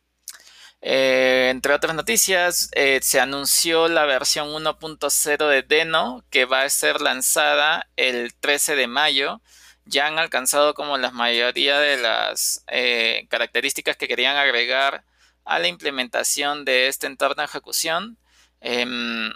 Eh, 0.82 1.50
entre 1.52 1.74
otras 1.74 1.94
noticias, 1.94 2.72
se 3.02 3.20
anunció 3.20 3.88
la 3.88 4.06
versión 4.06 4.48
1.0 4.50 5.48
de 5.48 5.62
Deno 5.62 6.24
que 6.30 6.46
va 6.46 6.62
a 6.62 6.70
ser 6.70 7.02
lanzada 7.02 7.88
el 7.96 8.34
13 8.36 8.76
de 8.76 8.88
mayo. 8.88 9.42
Ya 9.90 10.08
han 10.08 10.20
alcanzado 10.20 10.74
como 10.74 10.98
la 10.98 11.12
mayoría 11.12 11.80
de 11.80 11.98
las 11.98 12.64
eh, 12.68 13.28
características 13.30 13.98
que 13.98 14.08
querían 14.08 14.38
agregar 14.38 15.04
a 15.46 15.60
la 15.60 15.68
implementación 15.68 16.64
de 16.66 16.88
este 16.88 17.08
entorno 17.08 17.42
de 17.42 17.46
ejecución. 17.46 18.18
Em, 18.62 19.32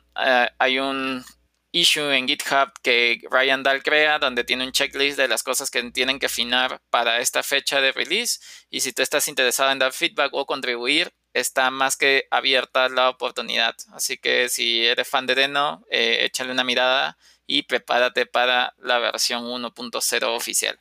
hay 0.60 0.80
un 0.80 1.26
issue 1.72 2.12
en 2.12 2.28
GitHub 2.28 2.72
que 2.84 3.20
Ryan 3.32 3.64
Dahl 3.64 3.82
crea, 3.82 4.20
donde 4.20 4.44
tiene 4.44 4.66
un 4.66 4.72
checklist 4.72 5.18
de 5.18 5.28
las 5.28 5.42
cosas 5.44 5.72
que 5.72 5.82
tienen 5.92 6.20
que 6.20 6.28
afinar 6.28 6.82
para 6.92 7.20
esta 7.20 7.42
fecha 7.42 7.82
de 7.82 7.92
release. 7.92 8.40
Y 8.70 8.82
si 8.82 8.94
tú 8.94 9.02
estás 9.02 9.28
interesado 9.28 9.72
en 9.72 9.80
dar 9.80 9.92
feedback 9.92 10.34
o 10.34 10.46
contribuir, 10.46 11.12
está 11.34 11.72
más 11.72 11.98
que 11.98 12.28
abierta 12.30 12.90
la 12.90 13.10
oportunidad. 13.10 13.76
Así 13.94 14.18
que 14.18 14.50
si 14.50 14.86
eres 14.86 15.08
fan 15.08 15.26
de 15.26 15.36
Deno, 15.36 15.84
eh, 15.90 16.20
échale 16.26 16.52
una 16.52 16.64
mirada 16.64 17.18
y 17.54 17.62
prepárate 17.62 18.26
para 18.26 18.74
la 18.80 18.98
versión 18.98 19.46
1.0 19.46 20.24
oficial. 20.36 20.80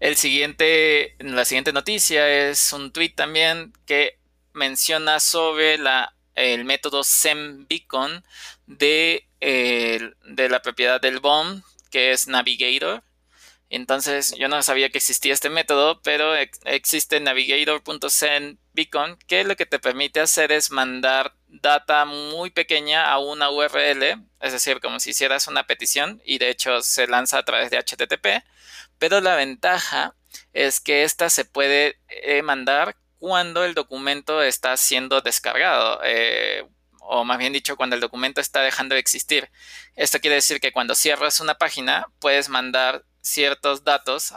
El 0.00 0.16
siguiente, 0.16 1.14
la 1.20 1.44
siguiente 1.44 1.72
noticia 1.72 2.28
es 2.48 2.72
un 2.72 2.90
tweet 2.90 3.10
también 3.10 3.72
que 3.86 4.18
menciona 4.54 5.20
sobre 5.20 5.78
el 6.34 6.64
método 6.64 7.04
SemBeacon 7.04 8.24
de, 8.66 9.28
de 9.40 10.48
la 10.48 10.62
propiedad 10.62 11.00
del 11.00 11.20
BOM, 11.20 11.62
que 11.92 12.10
es 12.10 12.26
Navigator. 12.26 13.04
Entonces 13.68 14.34
yo 14.38 14.48
no 14.48 14.62
sabía 14.62 14.90
que 14.90 14.98
existía 14.98 15.34
este 15.34 15.50
método, 15.50 16.00
pero 16.02 16.34
existe 16.64 17.18
navigator.sendBeacon 17.18 19.18
que 19.26 19.44
lo 19.44 19.56
que 19.56 19.66
te 19.66 19.80
permite 19.80 20.20
hacer 20.20 20.52
es 20.52 20.70
mandar 20.70 21.34
data 21.48 22.04
muy 22.04 22.50
pequeña 22.50 23.10
a 23.10 23.18
una 23.18 23.50
URL, 23.50 24.22
es 24.40 24.52
decir, 24.52 24.80
como 24.80 25.00
si 25.00 25.10
hicieras 25.10 25.48
una 25.48 25.66
petición 25.66 26.22
y 26.24 26.38
de 26.38 26.50
hecho 26.50 26.80
se 26.82 27.08
lanza 27.08 27.38
a 27.38 27.44
través 27.44 27.70
de 27.70 27.78
HTTP, 27.78 28.44
pero 28.98 29.20
la 29.20 29.34
ventaja 29.34 30.14
es 30.52 30.80
que 30.80 31.02
esta 31.02 31.30
se 31.30 31.44
puede 31.44 31.98
eh, 32.08 32.42
mandar 32.42 32.96
cuando 33.18 33.64
el 33.64 33.74
documento 33.74 34.42
está 34.42 34.76
siendo 34.76 35.20
descargado. 35.20 36.00
Eh, 36.04 36.64
o 37.08 37.24
más 37.24 37.38
bien 37.38 37.52
dicho, 37.52 37.76
cuando 37.76 37.94
el 37.94 38.00
documento 38.00 38.40
está 38.40 38.62
dejando 38.62 38.94
de 38.94 39.00
existir. 39.00 39.50
Esto 39.94 40.20
quiere 40.20 40.36
decir 40.36 40.60
que 40.60 40.72
cuando 40.72 40.94
cierras 40.94 41.40
una 41.40 41.54
página, 41.54 42.08
puedes 42.18 42.48
mandar 42.48 43.04
ciertos 43.26 43.84
datos 43.84 44.32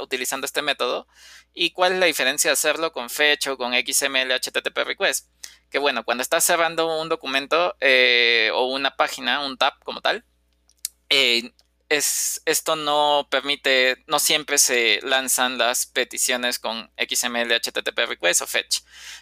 utilizando 0.00 0.44
este 0.44 0.62
método. 0.62 1.06
¿Y 1.52 1.70
cuál 1.70 1.92
es 1.92 1.98
la 2.00 2.06
diferencia 2.06 2.50
de 2.50 2.54
hacerlo 2.54 2.92
con 2.92 3.08
Fetch 3.08 3.46
o 3.46 3.56
con 3.56 3.72
XML 3.72 4.32
HTTP 4.32 4.76
Request? 4.84 5.28
Que 5.70 5.78
bueno, 5.78 6.04
cuando 6.04 6.22
estás 6.22 6.44
cerrando 6.44 7.00
un 7.00 7.08
documento 7.08 7.76
eh, 7.80 8.50
o 8.54 8.66
una 8.66 8.96
página, 8.96 9.44
un 9.46 9.56
tab 9.56 9.74
como 9.84 10.00
tal, 10.00 10.24
eh, 11.10 11.52
esto 11.96 12.76
no 12.76 13.26
permite, 13.30 14.02
no 14.06 14.18
siempre 14.18 14.58
se 14.58 15.00
lanzan 15.02 15.58
las 15.58 15.86
peticiones 15.86 16.58
con 16.58 16.90
XML, 16.98 17.52
HTTP 17.52 18.06
request 18.06 18.42
o 18.42 18.46
fetch. 18.46 18.80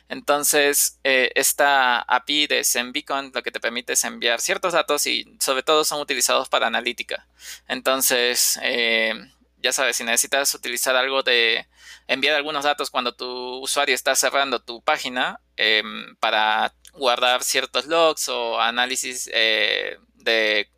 Entonces, 0.08 0.98
eh, 1.04 1.30
esta 1.34 2.00
API 2.00 2.46
de 2.46 2.64
SendBeacon 2.64 3.32
lo 3.34 3.42
que 3.42 3.50
te 3.50 3.60
permite 3.60 3.94
es 3.94 4.04
enviar 4.04 4.40
ciertos 4.40 4.72
datos 4.72 5.06
y 5.06 5.36
sobre 5.40 5.62
todo 5.62 5.84
son 5.84 6.00
utilizados 6.00 6.48
para 6.48 6.66
analítica. 6.66 7.26
Entonces, 7.68 8.58
eh, 8.62 9.14
ya 9.58 9.72
sabes, 9.72 9.96
si 9.96 10.04
necesitas 10.04 10.54
utilizar 10.54 10.96
algo 10.96 11.22
de 11.22 11.66
enviar 12.08 12.34
algunos 12.36 12.64
datos 12.64 12.90
cuando 12.90 13.14
tu 13.14 13.58
usuario 13.60 13.94
está 13.94 14.14
cerrando 14.16 14.60
tu 14.60 14.82
página 14.82 15.40
em, 15.56 16.16
para 16.16 16.74
guardar 16.94 17.44
ciertos 17.44 17.86
logs 17.86 18.28
o 18.28 18.60
análisis 18.60 19.30
eh, 19.32 19.98
de 20.16 20.68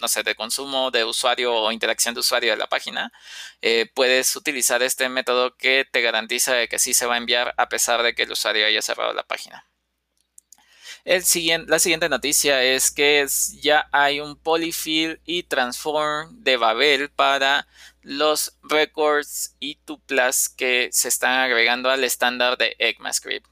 no 0.00 0.08
sé, 0.08 0.22
de 0.22 0.34
consumo 0.34 0.90
de 0.90 1.04
usuario 1.04 1.54
o 1.54 1.72
interacción 1.72 2.14
de 2.14 2.20
usuario 2.20 2.52
de 2.52 2.56
la 2.56 2.68
página, 2.68 3.12
eh, 3.62 3.90
puedes 3.94 4.34
utilizar 4.36 4.82
este 4.82 5.08
método 5.08 5.56
que 5.56 5.86
te 5.90 6.00
garantiza 6.02 6.66
que 6.66 6.78
sí 6.78 6.94
se 6.94 7.06
va 7.06 7.14
a 7.14 7.18
enviar 7.18 7.54
a 7.56 7.68
pesar 7.68 8.02
de 8.02 8.14
que 8.14 8.24
el 8.24 8.32
usuario 8.32 8.66
haya 8.66 8.82
cerrado 8.82 9.12
la 9.12 9.24
página. 9.24 9.66
El 11.04 11.24
siguiente, 11.24 11.70
la 11.70 11.78
siguiente 11.78 12.08
noticia 12.08 12.62
es 12.62 12.90
que 12.90 13.26
ya 13.62 13.88
hay 13.90 14.20
un 14.20 14.36
polyfill 14.36 15.20
y 15.24 15.44
transform 15.44 16.42
de 16.42 16.56
Babel 16.58 17.10
para 17.10 17.66
los 18.02 18.56
records 18.62 19.56
y 19.60 19.76
tuplas 19.76 20.48
que 20.48 20.90
se 20.92 21.08
están 21.08 21.38
agregando 21.38 21.90
al 21.90 22.04
estándar 22.04 22.58
de 22.58 22.76
ECMAScript. 22.78 23.49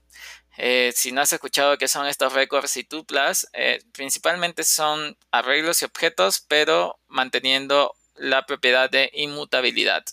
Eh, 0.58 0.92
si 0.94 1.12
no 1.12 1.20
has 1.20 1.32
escuchado 1.32 1.78
qué 1.78 1.86
son 1.86 2.06
estos 2.08 2.32
records 2.32 2.76
y 2.76 2.84
tuplas, 2.84 3.48
eh, 3.52 3.80
principalmente 3.92 4.64
son 4.64 5.16
arreglos 5.30 5.82
y 5.82 5.84
objetos, 5.84 6.44
pero 6.46 6.98
manteniendo 7.06 7.94
la 8.16 8.44
propiedad 8.44 8.90
de 8.90 9.08
inmutabilidad. 9.14 10.04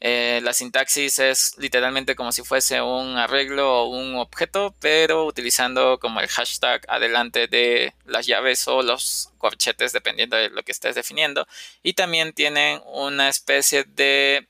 Eh, 0.00 0.40
la 0.42 0.52
sintaxis 0.52 1.18
es 1.20 1.54
literalmente 1.56 2.16
como 2.16 2.32
si 2.32 2.42
fuese 2.42 2.82
un 2.82 3.16
arreglo 3.16 3.82
o 3.82 3.88
un 3.88 4.16
objeto, 4.16 4.74
pero 4.80 5.24
utilizando 5.24 5.98
como 6.00 6.20
el 6.20 6.28
hashtag 6.28 6.84
adelante 6.88 7.46
de 7.46 7.94
las 8.04 8.26
llaves 8.26 8.66
o 8.66 8.82
los 8.82 9.30
corchetes, 9.38 9.92
dependiendo 9.92 10.36
de 10.36 10.50
lo 10.50 10.62
que 10.64 10.72
estés 10.72 10.96
definiendo. 10.96 11.46
Y 11.82 11.94
también 11.94 12.32
tienen 12.32 12.82
una 12.86 13.28
especie 13.28 13.84
de 13.84 14.48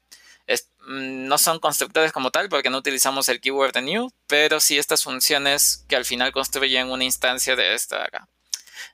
no 0.86 1.38
son 1.38 1.58
constructores 1.58 2.12
como 2.12 2.30
tal 2.30 2.48
porque 2.48 2.70
no 2.70 2.78
utilizamos 2.78 3.28
el 3.28 3.40
keyword 3.40 3.76
new, 3.78 4.10
pero 4.26 4.60
sí 4.60 4.78
estas 4.78 5.02
funciones 5.02 5.84
que 5.88 5.96
al 5.96 6.04
final 6.04 6.32
construyen 6.32 6.90
una 6.90 7.04
instancia 7.04 7.56
de 7.56 7.74
esta 7.74 8.04
acá. 8.04 8.28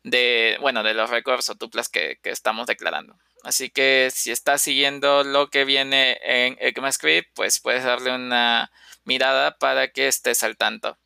De, 0.02 0.56
bueno, 0.60 0.82
de 0.82 0.94
los 0.94 1.10
records 1.10 1.50
o 1.50 1.56
tuplas 1.56 1.88
que, 1.88 2.18
estamos 2.24 2.66
declarando. 2.66 3.16
Así 3.42 3.70
que 3.70 4.10
si 4.14 4.30
estás 4.30 4.62
siguiendo 4.62 5.24
lo 5.24 5.50
que 5.50 5.64
viene 5.64 6.18
en 6.22 6.56
ECMAScript, 6.60 7.30
pues 7.34 7.60
puedes 7.60 7.84
darle 7.84 8.14
una 8.14 8.70
mirada 9.04 9.56
para 9.58 9.88
que 9.88 10.08
estés 10.08 10.42
al 10.42 10.56
tanto. 10.56 10.96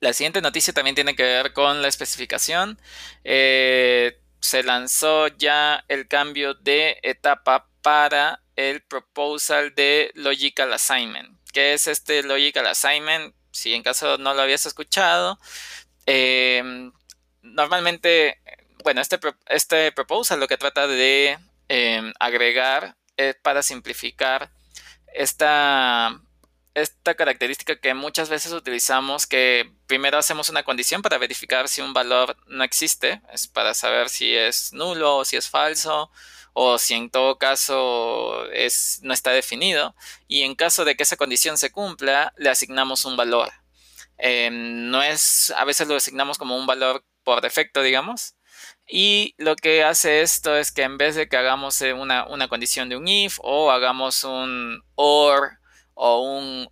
La 0.00 0.12
siguiente 0.12 0.40
noticia 0.40 0.72
también 0.72 0.94
tiene 0.94 1.14
que 1.14 1.22
ver 1.22 1.52
con 1.52 1.82
la 1.82 1.88
especificación. 1.88 2.78
Eh, 3.22 4.18
se 4.40 4.62
lanzó 4.62 5.28
ya 5.28 5.84
el 5.88 6.08
cambio 6.08 6.54
de 6.54 6.98
etapa 7.02 7.68
para 7.82 8.42
el 8.68 8.82
proposal 8.82 9.74
de 9.74 10.10
Logical 10.14 10.72
Assignment. 10.72 11.38
¿Qué 11.52 11.72
es 11.72 11.86
este 11.86 12.22
Logical 12.22 12.66
Assignment? 12.66 13.34
Si 13.52 13.74
en 13.74 13.82
caso 13.82 14.18
no 14.18 14.34
lo 14.34 14.42
habías 14.42 14.66
escuchado, 14.66 15.38
em, 16.06 16.92
normalmente, 17.42 18.40
bueno, 18.84 19.00
este, 19.00 19.18
este 19.46 19.92
proposal 19.92 20.40
lo 20.40 20.48
que 20.48 20.58
trata 20.58 20.86
de 20.86 21.38
em, 21.68 22.12
agregar 22.20 22.96
es 23.16 23.34
para 23.36 23.62
simplificar 23.62 24.50
esta, 25.14 26.20
esta 26.74 27.14
característica 27.14 27.80
que 27.80 27.94
muchas 27.94 28.28
veces 28.28 28.52
utilizamos, 28.52 29.26
que 29.26 29.72
primero 29.86 30.18
hacemos 30.18 30.48
una 30.48 30.64
condición 30.64 31.02
para 31.02 31.18
verificar 31.18 31.68
si 31.68 31.80
un 31.80 31.92
valor 31.94 32.36
no 32.46 32.64
existe, 32.64 33.22
es 33.32 33.48
para 33.48 33.74
saber 33.74 34.08
si 34.10 34.34
es 34.34 34.72
nulo 34.72 35.18
o 35.18 35.24
si 35.24 35.36
es 35.36 35.48
falso 35.48 36.10
o 36.52 36.78
si 36.78 36.94
en 36.94 37.10
todo 37.10 37.38
caso 37.38 38.44
no 39.02 39.14
está 39.14 39.30
definido. 39.32 39.94
Y 40.28 40.42
en 40.42 40.54
caso 40.54 40.84
de 40.84 40.96
que 40.96 41.02
esa 41.04 41.16
condición 41.16 41.58
se 41.58 41.70
cumpla, 41.70 42.32
le 42.36 42.50
asignamos 42.50 43.04
un 43.04 43.16
valor. 43.16 43.50
Em, 44.18 44.90
no 44.90 45.02
es, 45.02 45.50
a 45.56 45.64
veces 45.64 45.88
lo 45.88 45.96
asignamos 45.96 46.38
como 46.38 46.56
un 46.56 46.66
valor 46.66 47.04
por 47.24 47.40
defecto, 47.40 47.82
digamos. 47.82 48.34
Y 48.86 49.34
lo 49.38 49.56
que 49.56 49.84
hace 49.84 50.22
esto 50.22 50.56
es 50.56 50.72
que 50.72 50.82
en 50.82 50.98
vez 50.98 51.14
de 51.14 51.28
que 51.28 51.36
hagamos 51.36 51.80
eh, 51.82 51.92
una, 51.92 52.48
condición 52.48 52.88
de 52.88 52.96
un 52.96 53.08
if 53.08 53.38
o 53.42 53.70
hagamos 53.70 54.24
un 54.24 54.82
or 54.96 55.58
o 55.94 56.20
un... 56.22 56.68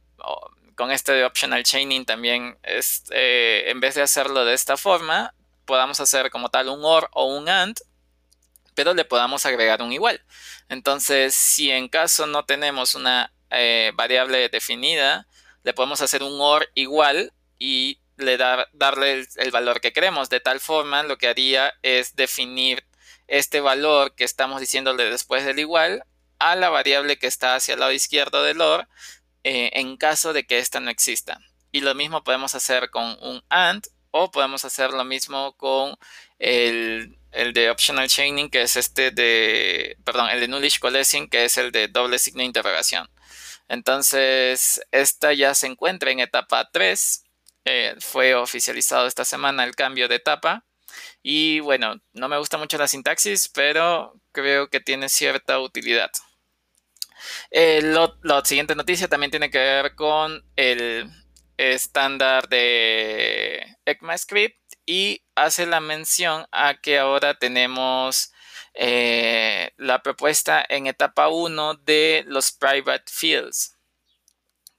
con 0.74 0.90
este 0.90 1.12
de 1.12 1.24
optional 1.24 1.62
chaining 1.62 2.04
también, 2.04 2.58
es, 2.62 3.04
eh, 3.10 3.64
en 3.68 3.80
vez 3.80 3.94
de 3.94 4.02
hacerlo 4.02 4.44
de 4.44 4.54
esta 4.54 4.76
forma, 4.76 5.34
podamos 5.64 6.00
hacer 6.00 6.30
como 6.30 6.48
tal 6.50 6.68
un 6.68 6.84
or 6.84 7.08
o 7.12 7.26
un 7.36 7.48
and, 7.48 7.78
pero 8.78 8.94
le 8.94 9.04
podamos 9.04 9.44
agregar 9.44 9.82
un 9.82 9.92
igual. 9.92 10.22
Entonces, 10.68 11.34
si 11.34 11.68
en 11.68 11.88
caso 11.88 12.28
no 12.28 12.44
tenemos 12.44 12.94
una 12.94 13.32
eh, 13.50 13.90
variable 13.96 14.48
definida, 14.50 15.26
le 15.64 15.74
podemos 15.74 16.00
hacer 16.00 16.22
un 16.22 16.40
or 16.40 16.70
igual 16.74 17.32
y 17.58 17.98
le 18.18 18.36
dar, 18.36 18.68
darle 18.72 19.26
el, 19.34 19.50
valor 19.50 19.80
que 19.80 19.92
queremos. 19.92 20.30
De 20.30 20.38
tal 20.38 20.60
forma, 20.60 21.02
lo 21.02 21.18
que 21.18 21.26
haría 21.26 21.74
es 21.82 22.14
definir 22.14 22.86
este 23.26 23.60
valor 23.60 24.14
que 24.14 24.22
estamos 24.22 24.60
diciéndole 24.60 25.10
después 25.10 25.44
del 25.44 25.58
igual 25.58 26.04
a 26.38 26.54
la 26.54 26.68
variable 26.68 27.18
que 27.18 27.26
está 27.26 27.56
hacia 27.56 27.74
el 27.74 27.80
lado 27.80 27.90
izquierdo 27.90 28.44
del 28.44 28.60
OR 28.60 28.86
eh, 29.42 29.70
en 29.72 29.96
caso 29.96 30.32
de 30.32 30.46
que 30.46 30.58
ésta 30.58 30.78
no 30.78 30.90
exista. 30.90 31.40
Y 31.72 31.80
lo 31.80 31.96
mismo 31.96 32.22
podemos 32.22 32.54
hacer 32.54 32.90
con 32.90 33.16
un 33.22 33.42
AND 33.48 33.88
o 34.12 34.30
podemos 34.30 34.64
hacer 34.64 34.92
lo 34.92 35.02
mismo 35.02 35.56
con 35.56 35.96
el, 36.38 37.17
de 37.32 37.70
optional 37.70 38.08
chaining, 38.08 38.50
que 38.50 38.62
es 38.62 38.76
este 38.76 39.10
de, 39.10 39.96
perdón, 40.04 40.30
el 40.30 40.40
de 40.40 40.48
nullish 40.48 40.78
coalescing, 40.78 41.28
que 41.28 41.44
es 41.44 41.58
el 41.58 41.72
de 41.72 41.88
doble 41.88 42.18
signo 42.18 42.40
de 42.40 42.46
interrogación. 42.46 43.08
Entonces, 43.68 44.80
esta 44.90 45.32
ya 45.34 45.54
se 45.54 45.66
encuentra 45.66 46.10
en 46.10 46.20
etapa 46.20 46.70
3 46.72 47.24
eh, 47.64 47.94
fue 48.00 48.34
oficializado 48.34 49.06
esta 49.06 49.26
semana 49.26 49.64
el 49.64 49.76
cambio 49.76 50.08
de 50.08 50.16
etapa. 50.16 50.64
Y 51.22 51.60
bueno, 51.60 51.96
no 52.14 52.28
me 52.28 52.38
gusta 52.38 52.56
mucho 52.56 52.78
la 52.78 52.88
sintaxis, 52.88 53.48
pero 53.48 54.14
creo 54.32 54.68
que 54.70 54.80
tiene 54.80 55.10
cierta 55.10 55.60
utilidad. 55.60 56.10
Eh, 57.50 57.82
la 58.22 58.44
siguiente 58.44 58.74
noticia 58.74 59.08
también 59.08 59.30
tiene 59.30 59.50
que 59.50 59.58
ver 59.58 59.94
con 59.94 60.42
el 60.56 61.10
estándar 61.58 62.48
de 62.48 63.76
ECMAScript 63.84 64.67
y 64.88 65.22
hace 65.34 65.66
la 65.66 65.80
mención 65.80 66.46
a 66.50 66.72
que 66.80 66.98
ahora 66.98 67.34
tenemos 67.34 68.32
eh, 68.72 69.72
la 69.76 70.02
propuesta 70.02 70.64
en 70.66 70.86
etapa 70.86 71.28
1 71.28 71.74
de 71.84 72.24
los 72.26 72.52
private 72.52 73.04
fields. 73.06 73.76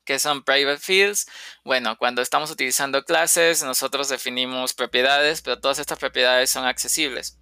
¿Qué 0.06 0.18
son 0.18 0.44
private 0.44 0.80
fields? 0.80 1.28
Bueno, 1.64 1.96
cuando 1.96 2.24
estamos 2.24 2.50
utilizando 2.50 3.06
clases, 3.06 3.62
nosotros 3.62 4.10
definimos 4.10 4.74
propiedades, 4.74 5.44
pero 5.44 5.60
todas 5.60 5.78
estas 5.78 6.00
propiedades 6.00 6.50
son 6.50 6.66
accesibles. 6.66 7.39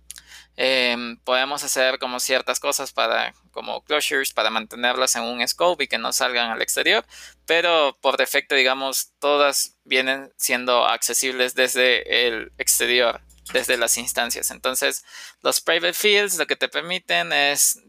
Em, 0.59 1.17
podemos 1.17 1.63
hacer 1.63 1.99
como 1.99 2.19
ciertas 2.19 2.59
cosas 2.59 2.91
para, 2.91 3.31
como 3.51 3.83
closures, 3.83 4.33
para 4.33 4.49
mantenerlas 4.49 5.15
en 5.15 5.21
un 5.21 5.47
scope 5.47 5.83
y 5.83 5.87
que 5.87 5.99
no 5.99 6.11
salgan 6.11 6.49
al 6.49 6.63
exterior, 6.63 7.05
pero 7.45 7.95
por 8.01 8.17
defecto, 8.17 8.55
digamos, 8.55 9.11
todas 9.19 9.77
vienen 9.83 10.33
siendo 10.35 10.87
accesibles 10.87 11.53
desde 11.53 12.27
el 12.27 12.51
exterior, 12.57 13.21
desde 13.53 13.77
las 13.77 13.99
instancias. 13.99 14.49
Entonces, 14.49 15.05
los 15.43 15.61
private 15.61 15.93
fields 15.93 16.39
lo 16.39 16.47
que 16.47 16.55
te 16.55 16.69
permiten 16.69 17.31
es 17.31 17.79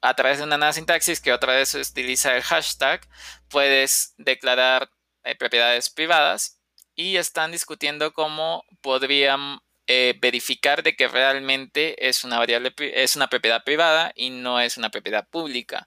a 0.00 0.14
través 0.14 0.38
de 0.38 0.44
una 0.44 0.58
nueva 0.58 0.72
sintaxis 0.72 1.20
que 1.20 1.32
otra 1.32 1.54
vez 1.54 1.72
utiliza 1.76 2.34
el 2.34 2.42
hashtag, 2.42 3.06
puedes 3.48 4.14
declarar 4.18 4.90
eh, 5.22 5.36
propiedades 5.36 5.88
privadas 5.88 6.58
y 6.96 7.16
están 7.16 7.52
discutiendo 7.52 8.12
cómo 8.12 8.64
podrían 8.80 9.60
eh, 9.94 10.18
verificar 10.20 10.82
de 10.82 10.96
que 10.96 11.06
realmente 11.06 12.08
es 12.08 12.24
una 12.24 12.38
variable 12.38 12.72
es 12.78 13.14
una 13.14 13.28
propiedad 13.28 13.62
privada 13.62 14.12
y 14.14 14.30
no 14.30 14.58
es 14.58 14.76
una 14.78 14.90
propiedad 14.90 15.28
pública. 15.28 15.86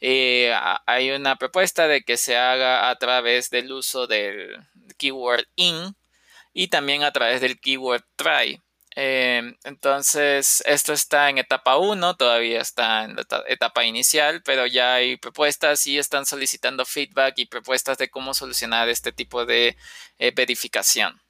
Eh, 0.00 0.54
hay 0.86 1.10
una 1.10 1.36
propuesta 1.36 1.86
de 1.86 2.02
que 2.02 2.16
se 2.16 2.36
haga 2.36 2.88
a 2.88 2.96
través 2.96 3.50
del 3.50 3.70
uso 3.72 4.06
del 4.06 4.56
keyword 4.96 5.44
in 5.56 5.94
y 6.54 6.68
también 6.68 7.04
a 7.04 7.12
través 7.12 7.40
del 7.42 7.60
keyword 7.60 8.04
try. 8.16 8.62
Em, 8.94 9.56
entonces, 9.64 10.62
esto 10.66 10.92
está 10.92 11.30
en 11.30 11.38
etapa 11.38 11.76
1, 11.76 12.16
todavía 12.16 12.60
está 12.60 13.04
en 13.04 13.16
la 13.16 13.24
etapa 13.48 13.84
inicial, 13.84 14.42
pero 14.44 14.66
ya 14.66 14.94
hay 14.94 15.16
propuestas 15.16 15.86
y 15.86 15.98
están 15.98 16.26
solicitando 16.26 16.84
feedback 16.84 17.34
y 17.38 17.46
propuestas 17.46 17.98
de 17.98 18.10
cómo 18.10 18.34
solucionar 18.34 18.88
este 18.88 19.12
tipo 19.12 19.46
de 19.46 19.76
eh, 20.18 20.32
verificación. 20.34 21.20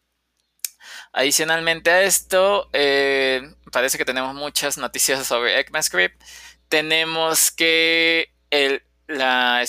Adicionalmente 1.13 1.91
a 1.91 2.03
esto, 2.03 2.69
eh, 2.73 3.55
parece 3.71 3.99
que 3.99 4.05
tenemos 4.05 4.35
muchas 4.35 4.79
noticias 4.79 5.27
sobre 5.27 5.61
ECMAScript. 5.61 6.23
Tenemos 6.69 7.51
que 7.51 8.33
la 9.07 9.63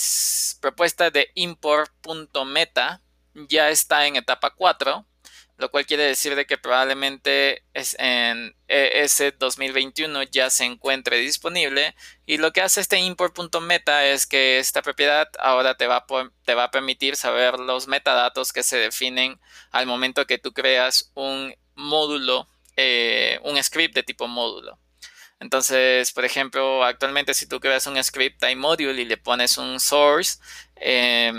propuesta 0.61 1.11
de 1.11 1.29
import.meta 1.35 3.01
ya 3.33 3.69
está 3.69 4.07
en 4.07 4.15
etapa 4.15 4.51
4 4.51 5.05
lo 5.63 5.71
cual 5.71 5.85
quiere 5.85 6.03
decir 6.03 6.35
de 6.35 6.45
que 6.45 6.57
probablemente 6.57 7.63
es 7.73 7.95
en 7.97 8.53
e 8.67 9.03
ese 9.05 9.31
2021 9.31 10.23
ya 10.23 10.49
se 10.49 10.65
encuentre 10.65 11.19
disponible 11.19 11.95
y 12.25 12.35
lo 12.35 12.51
que 12.51 12.59
hace 12.59 12.81
este 12.81 12.99
import.meta 12.99 14.05
es 14.07 14.27
que 14.27 14.59
esta 14.59 14.81
propiedad 14.81 15.29
ahora 15.39 15.77
te 15.77 15.87
va, 15.87 16.05
a, 16.05 16.05
te 16.43 16.53
va 16.53 16.65
a 16.65 16.71
permitir 16.71 17.15
saber 17.15 17.59
los 17.59 17.87
metadatos 17.87 18.51
que 18.51 18.61
se 18.61 18.75
definen 18.75 19.39
al 19.71 19.85
momento 19.85 20.27
que 20.27 20.37
tú 20.37 20.51
creas 20.51 21.13
un 21.13 21.55
módulo, 21.75 22.49
eh, 22.75 23.39
un 23.43 23.63
script 23.63 23.95
de 23.95 24.03
tipo 24.03 24.27
módulo. 24.27 24.77
Entonces, 25.39 26.11
por 26.11 26.25
ejemplo, 26.25 26.83
actualmente 26.83 27.33
si 27.33 27.47
tú 27.47 27.61
creas 27.61 27.87
un 27.87 28.03
script 28.03 28.43
module 28.57 29.01
y 29.01 29.05
le 29.05 29.15
pones 29.15 29.57
un 29.57 29.79
source, 29.79 30.39
eh, 30.75 31.31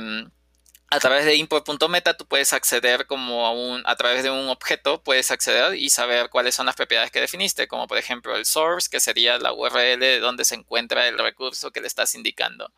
a 0.91 1.01
través 1.01 1.25
de 1.25 1.37
import.meta 1.37 2.17
tú 2.17 2.27
puedes 2.27 2.53
acceder 2.53 3.07
como 3.07 3.47
a 3.47 3.53
un, 3.53 3.83
a 3.87 3.97
través 3.97 4.23
de 4.23 4.31
un 4.31 4.49
objeto, 4.49 5.03
puedes 5.03 5.31
acceder 5.31 5.75
y 5.75 5.91
saber 5.91 6.29
cuáles 6.31 6.55
son 6.55 6.67
las 6.67 6.77
propiedades 6.77 7.11
que 7.11 7.21
definiste, 7.21 7.67
como 7.67 7.87
por 7.87 7.99
ejemplo 7.99 8.37
el 8.37 8.45
source, 8.45 8.89
que 8.91 9.01
sería 9.01 9.39
la 9.39 9.53
URL 9.53 9.99
de 9.99 10.21
donde 10.21 10.45
se 10.45 10.55
encuentra 10.55 11.09
el 11.09 11.19
recurso 11.19 11.73
que 11.73 11.81
le 11.81 11.87
estás 11.87 12.15
indicando. 12.15 12.73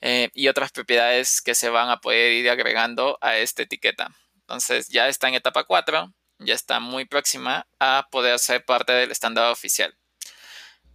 Eh, 0.00 0.30
y 0.32 0.48
otras 0.48 0.72
propiedades 0.72 1.42
que 1.42 1.54
se 1.54 1.68
van 1.68 1.90
a 1.90 2.00
poder 2.00 2.32
ir 2.32 2.48
agregando 2.48 3.18
a 3.20 3.36
esta 3.36 3.62
etiqueta. 3.62 4.08
Entonces 4.36 4.88
ya 4.88 5.08
está 5.08 5.28
en 5.28 5.34
etapa 5.34 5.64
4, 5.64 6.12
ya 6.38 6.54
está 6.54 6.80
muy 6.80 7.04
próxima 7.04 7.66
a 7.78 8.08
poder 8.10 8.38
ser 8.38 8.64
parte 8.64 8.92
del 8.92 9.10
estándar 9.10 9.52
oficial. 9.52 9.94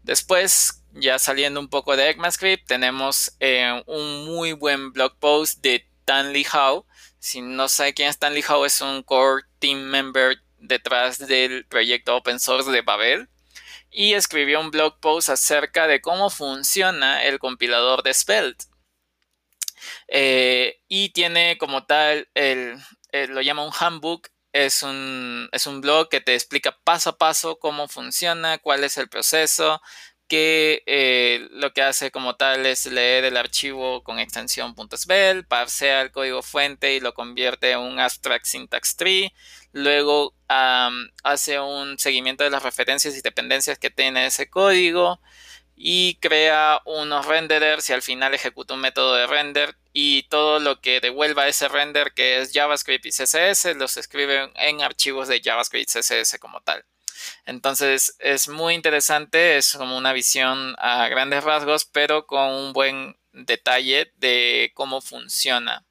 Después, 0.01 0.83
ya 0.91 1.19
saliendo 1.19 1.59
un 1.59 1.69
poco 1.69 1.95
de 1.95 2.09
ECMAScript, 2.09 2.67
tenemos 2.67 3.35
eh, 3.39 3.83
un 3.87 4.25
muy 4.25 4.53
buen 4.53 4.91
blog 4.91 5.17
post 5.19 5.61
de 5.61 5.87
Stanley 6.05 6.45
Howe. 6.53 6.85
Si 7.17 7.41
no 7.41 7.67
sabe 7.67 7.95
quién 7.95 8.09
es 8.09 8.15
Stanley 8.15 8.43
Howe, 8.47 8.65
es 8.65 8.79
un 8.81 9.01
core 9.01 9.43
team 9.57 9.79
member 9.79 10.37
detrás 10.59 11.17
del 11.17 11.65
proyecto 11.65 12.15
open 12.15 12.39
source 12.39 12.69
de 12.71 12.81
Babel 12.81 13.27
y 13.89 14.13
escribió 14.13 14.59
un 14.59 14.71
blog 14.71 14.99
post 14.99 15.29
acerca 15.29 15.87
de 15.87 16.01
cómo 16.01 16.29
funciona 16.29 17.23
el 17.23 17.39
compilador 17.39 18.03
de 18.03 18.13
Svelte. 18.13 18.65
Eh, 20.07 20.81
y 20.87 21.09
tiene 21.09 21.57
como 21.57 21.85
tal, 21.85 22.29
el, 22.35 22.77
lo 23.29 23.41
llama 23.41 23.65
un 23.65 23.73
handbook, 23.77 24.27
es 24.51 24.83
un, 24.83 25.49
es 25.51 25.65
un 25.65 25.81
blog 25.81 26.09
que 26.09 26.21
te 26.21 26.33
explica 26.33 26.77
paso 26.83 27.11
a 27.11 27.17
paso 27.17 27.57
cómo 27.57 27.87
funciona, 27.87 28.57
cuál 28.57 28.83
es 28.83 28.97
el 28.97 29.09
proceso, 29.09 29.81
que 30.27 30.83
eh, 30.87 31.47
lo 31.51 31.73
que 31.73 31.81
hace 31.81 32.11
como 32.11 32.35
tal 32.35 32.65
es 32.65 32.85
leer 32.87 33.25
el 33.25 33.37
archivo 33.37 34.03
con 34.03 34.19
extensión 34.19 34.75
.svel, 34.97 35.45
parsea 35.45 36.01
el 36.01 36.11
código 36.11 36.41
fuente 36.41 36.95
y 36.95 36.99
lo 36.99 37.13
convierte 37.13 37.71
en 37.71 37.79
un 37.79 37.99
abstract 37.99 38.45
syntax 38.45 38.95
tree, 38.95 39.33
luego 39.71 40.33
hace 40.47 41.59
un 41.59 41.97
seguimiento 41.99 42.43
de 42.43 42.49
las 42.49 42.63
referencias 42.63 43.15
y 43.17 43.21
dependencias 43.21 43.79
que 43.79 43.89
tiene 43.89 44.27
ese 44.27 44.49
código 44.49 45.19
y 45.75 46.15
crea 46.21 46.81
unos 46.85 47.25
renderers 47.25 47.89
y 47.89 47.93
al 47.93 48.01
final 48.01 48.33
ejecuta 48.33 48.73
un 48.73 48.81
método 48.81 49.15
de 49.15 49.27
render 49.27 49.75
y 49.93 50.23
todo 50.23 50.59
lo 50.59 50.79
que 50.81 51.01
devuelva 51.01 51.47
ese 51.47 51.67
render 51.67 52.13
que 52.13 52.39
es 52.39 52.51
JavaScript 52.53 53.05
y 53.05 53.11
CSS 53.11 53.75
los 53.75 53.97
escribe 53.97 54.51
en 54.55 54.81
archivos 54.81 55.27
de 55.27 55.41
JavaScript 55.43 55.89
y 55.95 55.99
CSS 55.99 56.37
como 56.39 56.61
tal. 56.61 56.85
Entonces 57.45 58.15
es 58.19 58.47
muy 58.47 58.73
interesante, 58.73 59.57
es 59.57 59.73
como 59.73 59.97
una 59.97 60.13
visión 60.13 60.75
a 60.77 61.07
grandes 61.07 61.43
rasgos, 61.43 61.85
pero 61.85 62.25
con 62.25 62.51
un 62.51 62.73
buen 62.73 63.17
detalle 63.33 64.13
de 64.17 64.71
cómo 64.73 65.01
funciona. 65.01 65.85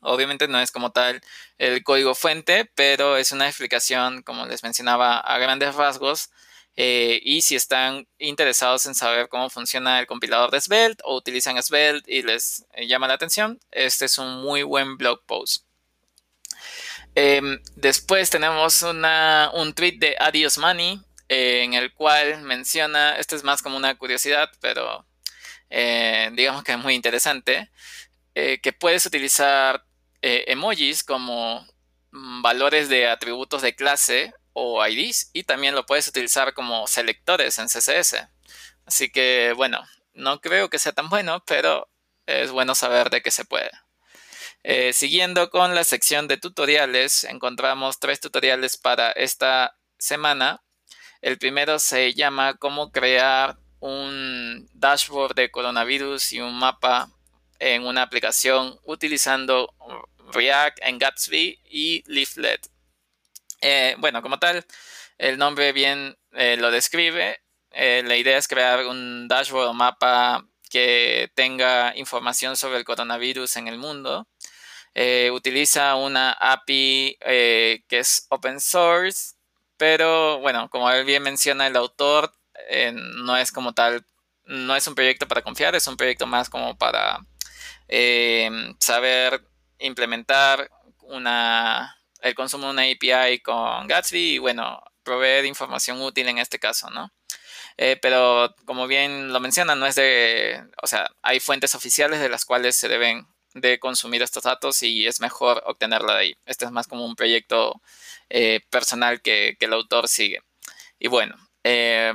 Obviamente 0.00 0.48
no 0.48 0.60
es 0.60 0.70
como 0.70 0.92
tal 0.92 1.20
el 1.58 1.82
código 1.82 2.14
fuente, 2.14 2.70
pero 2.74 3.16
es 3.16 3.32
una 3.32 3.48
explicación, 3.48 4.22
como 4.22 4.46
les 4.46 4.62
mencionaba, 4.62 5.18
a 5.18 5.38
grandes 5.38 5.74
rasgos. 5.74 6.30
Eh, 6.76 7.20
y 7.24 7.42
si 7.42 7.56
están 7.56 8.06
interesados 8.18 8.86
en 8.86 8.94
saber 8.94 9.28
cómo 9.28 9.48
funciona 9.50 9.98
el 9.98 10.06
compilador 10.06 10.50
de 10.50 10.60
Svelte 10.60 11.02
o 11.06 11.16
utilizan 11.16 11.60
Svelte 11.62 12.12
y 12.12 12.22
les 12.22 12.66
llama 12.86 13.08
la 13.08 13.14
atención, 13.14 13.58
este 13.70 14.04
es 14.04 14.18
un 14.18 14.42
muy 14.42 14.62
buen 14.62 14.96
blog 14.98 15.24
post. 15.24 15.65
Em, 17.18 17.62
después 17.76 18.28
tenemos 18.28 18.82
un 18.82 19.72
tweet 19.74 19.96
de 19.98 20.16
Adios 20.18 20.58
Money 20.58 21.00
eh, 21.30 21.62
en 21.62 21.72
el 21.72 21.94
cual 21.94 22.42
menciona, 22.42 23.16
esto 23.18 23.34
es 23.34 23.42
más 23.42 23.62
como 23.62 23.78
una 23.78 23.96
curiosidad, 23.96 24.50
pero 24.60 25.06
eh, 25.70 26.30
digamos 26.34 26.62
que 26.62 26.72
es 26.72 26.78
muy 26.78 26.94
interesante, 26.94 27.70
eh, 28.34 28.60
que 28.60 28.72
puedes 28.74 29.06
utilizar 29.06 29.84
emojis 30.22 31.04
como 31.04 31.66
mm, 32.12 32.42
valores 32.42 32.88
de 32.90 33.08
atributos 33.08 33.62
de 33.62 33.74
clase 33.74 34.34
o 34.52 34.86
IDs 34.86 35.30
y 35.32 35.44
también 35.44 35.74
lo 35.74 35.86
puedes 35.86 36.08
utilizar 36.08 36.52
como 36.54 36.86
selectores 36.86 37.58
en 37.58 37.68
CSS. 37.68 38.28
Así 38.86 39.10
que 39.10 39.54
bueno, 39.56 39.82
no 40.14 40.40
creo 40.42 40.68
que 40.70 40.78
sea 40.78 40.92
tan 40.92 41.08
bueno, 41.08 41.42
pero 41.46 41.88
es 42.26 42.50
bueno 42.50 42.74
saber 42.74 43.10
de 43.10 43.22
que 43.22 43.30
se 43.30 43.44
puede. 43.46 43.70
Eh, 44.68 44.92
siguiendo 44.92 45.48
con 45.48 45.76
la 45.76 45.84
sección 45.84 46.26
de 46.26 46.38
tutoriales, 46.38 47.22
encontramos 47.22 48.00
tres 48.00 48.18
tutoriales 48.18 48.76
para 48.76 49.12
esta 49.12 49.78
semana. 49.96 50.60
El 51.22 51.38
primero 51.38 51.78
se 51.78 52.14
llama 52.14 52.56
cómo 52.56 52.90
crear 52.90 53.58
un 53.78 54.68
dashboard 54.74 55.36
de 55.36 55.52
coronavirus 55.52 56.32
y 56.32 56.40
un 56.40 56.58
mapa 56.58 57.08
en 57.60 57.86
una 57.86 58.02
aplicación 58.02 58.76
utilizando 58.82 59.72
React 60.32 60.78
en 60.82 60.98
Gatsby 60.98 61.60
y 61.70 62.02
Leaflet. 62.08 62.68
Eh, 63.60 63.94
bueno, 63.98 64.20
como 64.20 64.40
tal, 64.40 64.66
el 65.16 65.38
nombre 65.38 65.72
bien 65.72 66.18
eh, 66.32 66.56
lo 66.56 66.72
describe. 66.72 67.40
la 67.70 68.16
idea 68.16 68.36
es 68.36 68.48
crear 68.48 68.84
un 68.86 69.28
dashboard 69.28 69.68
o 69.68 69.74
mapa 69.74 70.44
que 70.70 71.30
tenga 71.34 71.96
información 71.96 72.56
sobre 72.56 72.78
el 72.78 72.84
coronavirus 72.84 73.56
en 73.56 73.68
el 73.68 73.78
mundo. 73.78 74.26
Eh, 74.98 75.30
utiliza 75.30 75.94
una 75.94 76.32
API 76.32 77.18
eh, 77.20 77.84
que 77.86 77.98
es 77.98 78.26
open 78.30 78.58
source, 78.60 79.34
pero 79.76 80.38
bueno, 80.40 80.70
como 80.70 80.90
bien 81.04 81.22
menciona 81.22 81.66
el 81.66 81.76
autor, 81.76 82.32
eh, 82.70 82.92
no 82.94 83.36
es 83.36 83.52
como 83.52 83.74
tal, 83.74 84.06
no 84.46 84.74
es 84.74 84.86
un 84.86 84.94
proyecto 84.94 85.28
para 85.28 85.42
confiar, 85.42 85.74
es 85.74 85.86
un 85.86 85.98
proyecto 85.98 86.26
más 86.26 86.48
como 86.48 86.78
para 86.78 87.18
saber 88.78 89.46
implementar 89.78 90.70
una, 91.02 91.98
el 92.22 92.34
consumo 92.34 92.64
de 92.64 92.70
una 92.70 92.82
API 92.84 93.40
con 93.40 93.86
Gatsby 93.86 94.36
y 94.36 94.38
bueno, 94.38 94.82
proveer 95.02 95.44
información 95.44 96.00
útil 96.00 96.26
en 96.28 96.38
este 96.38 96.58
caso, 96.58 96.88
¿no? 96.88 97.12
Pero 97.76 98.54
como 98.64 98.86
bien 98.86 99.30
lo 99.30 99.40
menciona, 99.40 99.74
no 99.74 99.84
es 99.84 99.94
de, 99.96 100.64
o 100.82 100.86
sea, 100.86 101.10
hay 101.20 101.38
fuentes 101.38 101.74
oficiales 101.74 102.20
de 102.20 102.30
las 102.30 102.46
cuales 102.46 102.76
se 102.76 102.88
deben 102.88 103.28
de 103.60 103.78
consumir 103.78 104.22
estos 104.22 104.44
datos 104.44 104.82
y 104.82 105.06
es 105.06 105.20
mejor 105.20 105.62
obtenerla 105.66 106.14
de 106.14 106.20
ahí. 106.20 106.36
Este 106.46 106.64
es 106.64 106.70
más 106.70 106.86
como 106.86 107.04
un 107.04 107.16
proyecto 107.16 107.80
eh, 108.28 108.60
personal 108.70 109.20
que, 109.22 109.56
el 109.58 109.72
autor 109.72 110.08
sigue. 110.08 110.42
Y 110.98 111.08
bueno, 111.08 111.36
eh, 111.64 112.12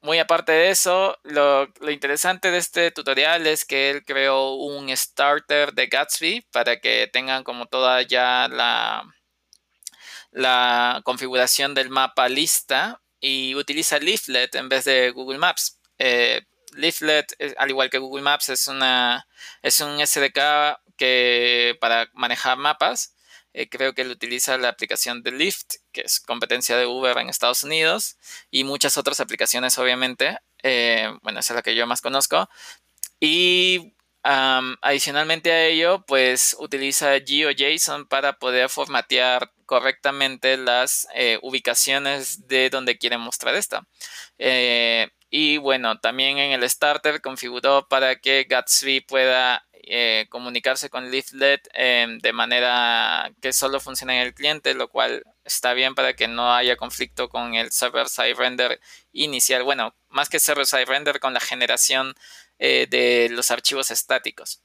muy 0.00 0.18
aparte 0.18 0.52
de 0.52 0.70
eso, 0.70 1.18
lo, 1.24 1.68
interesante 1.90 2.50
de 2.50 2.58
este 2.58 2.90
tutorial 2.90 3.46
es 3.46 3.64
que 3.64 3.90
él 3.90 4.04
creó 4.04 4.54
un 4.54 4.94
starter 4.96 5.72
de 5.74 5.86
Gatsby 5.86 6.46
para 6.52 6.80
que 6.80 7.08
tengan 7.12 7.44
como 7.44 7.66
toda 7.66 8.02
ya 8.02 8.48
la, 8.48 9.04
la 10.32 11.00
configuración 11.04 11.74
del 11.74 11.90
mapa 11.90 12.28
lista 12.28 13.00
y 13.20 13.54
utiliza 13.54 13.98
Leaflet 13.98 14.54
en 14.56 14.68
vez 14.68 14.84
de 14.84 15.10
Google 15.10 15.38
Maps. 15.38 15.78
Eh, 15.98 16.42
Leaflet, 16.74 17.34
eh, 17.38 17.54
al 17.58 17.70
igual 17.70 17.90
que 17.90 17.98
Google 17.98 18.22
Maps, 18.22 18.48
es, 18.48 18.68
una, 18.68 19.26
es 19.62 19.80
un 19.80 20.04
SDK 20.04 20.78
que 20.96 21.76
para 21.80 22.08
manejar 22.14 22.58
mapas. 22.58 23.14
Eh, 23.54 23.68
creo 23.68 23.94
que 23.94 24.02
él 24.02 24.10
utiliza 24.10 24.56
la 24.56 24.68
aplicación 24.68 25.22
de 25.22 25.32
Lyft, 25.32 25.74
que 25.92 26.02
es 26.02 26.20
competencia 26.20 26.76
de 26.76 26.86
Uber 26.86 27.18
en 27.18 27.28
Estados 27.28 27.64
Unidos, 27.64 28.16
y 28.50 28.64
muchas 28.64 28.96
otras 28.96 29.20
aplicaciones, 29.20 29.78
obviamente. 29.78 30.38
bueno, 31.22 31.40
esa 31.40 31.52
es 31.54 31.56
la 31.56 31.62
que 31.62 31.74
yo 31.74 31.86
más 31.86 32.00
conozco. 32.00 32.48
Y 33.20 33.94
adicionalmente 34.24 35.52
a 35.52 35.66
ello, 35.66 36.04
pues 36.06 36.56
utiliza 36.58 37.18
GeoJSON 37.20 38.06
para 38.06 38.34
poder 38.38 38.68
formatear 38.68 39.52
correctamente 39.66 40.56
las 40.56 41.08
eh, 41.14 41.38
ubicaciones 41.42 42.46
de 42.46 42.68
donde 42.70 42.98
quieren 42.98 43.20
mostrar 43.20 43.54
esta. 43.54 43.86
Y 45.34 45.56
bueno, 45.56 45.98
también 45.98 46.36
en 46.36 46.52
el 46.52 46.68
starter 46.68 47.22
configuró 47.22 47.88
para 47.88 48.16
que 48.16 48.44
Gatsby 48.44 49.00
pueda 49.00 49.66
eh, 49.72 50.26
comunicarse 50.28 50.90
con 50.90 51.10
Leaflet 51.10 51.66
de 51.72 52.32
manera 52.34 53.32
que 53.40 53.54
solo 53.54 53.80
funcione 53.80 54.20
en 54.20 54.26
el 54.26 54.34
cliente, 54.34 54.74
lo 54.74 54.88
cual 54.88 55.24
está 55.42 55.72
bien 55.72 55.94
para 55.94 56.12
que 56.12 56.28
no 56.28 56.52
haya 56.54 56.76
conflicto 56.76 57.30
con 57.30 57.54
el 57.54 57.72
server-side 57.72 58.34
render 58.34 58.78
inicial. 59.12 59.62
Bueno, 59.62 59.96
más 60.10 60.28
que 60.28 60.38
server-side 60.38 60.84
render, 60.84 61.18
con 61.18 61.32
la 61.32 61.40
generación 61.40 62.14
eh, 62.58 62.86
de 62.90 63.30
los 63.30 63.50
archivos 63.50 63.90
estáticos. 63.90 64.60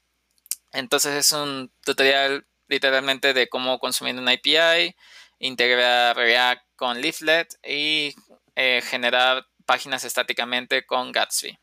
Entonces 0.72 1.14
es 1.14 1.32
un 1.32 1.72
tutorial 1.82 2.46
literalmente 2.66 3.32
de 3.32 3.48
cómo 3.48 3.78
consumir 3.78 4.16
una 4.16 4.32
API, 4.32 4.94
integrar 5.38 6.14
React 6.14 6.62
con 6.76 7.00
Leaflet 7.00 7.58
y 7.66 8.14
eh, 8.54 8.82
generar 8.84 9.46
páginas 9.68 10.02
estáticamente 10.04 10.86
con 10.86 11.12
Gatsby. 11.12 11.58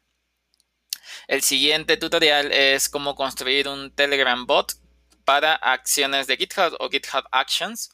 El 1.28 1.42
siguiente 1.42 1.98
tutorial 1.98 2.52
es 2.52 2.88
cómo 2.88 3.16
construir 3.16 3.68
un 3.68 3.90
Telegram 3.96 4.46
bot 4.46 4.74
para 5.26 5.56
acciones 5.56 6.28
de 6.28 6.38
GitHub 6.38 6.76
o 6.80 6.90
GitHub 6.90 7.24
Actions. 7.32 7.90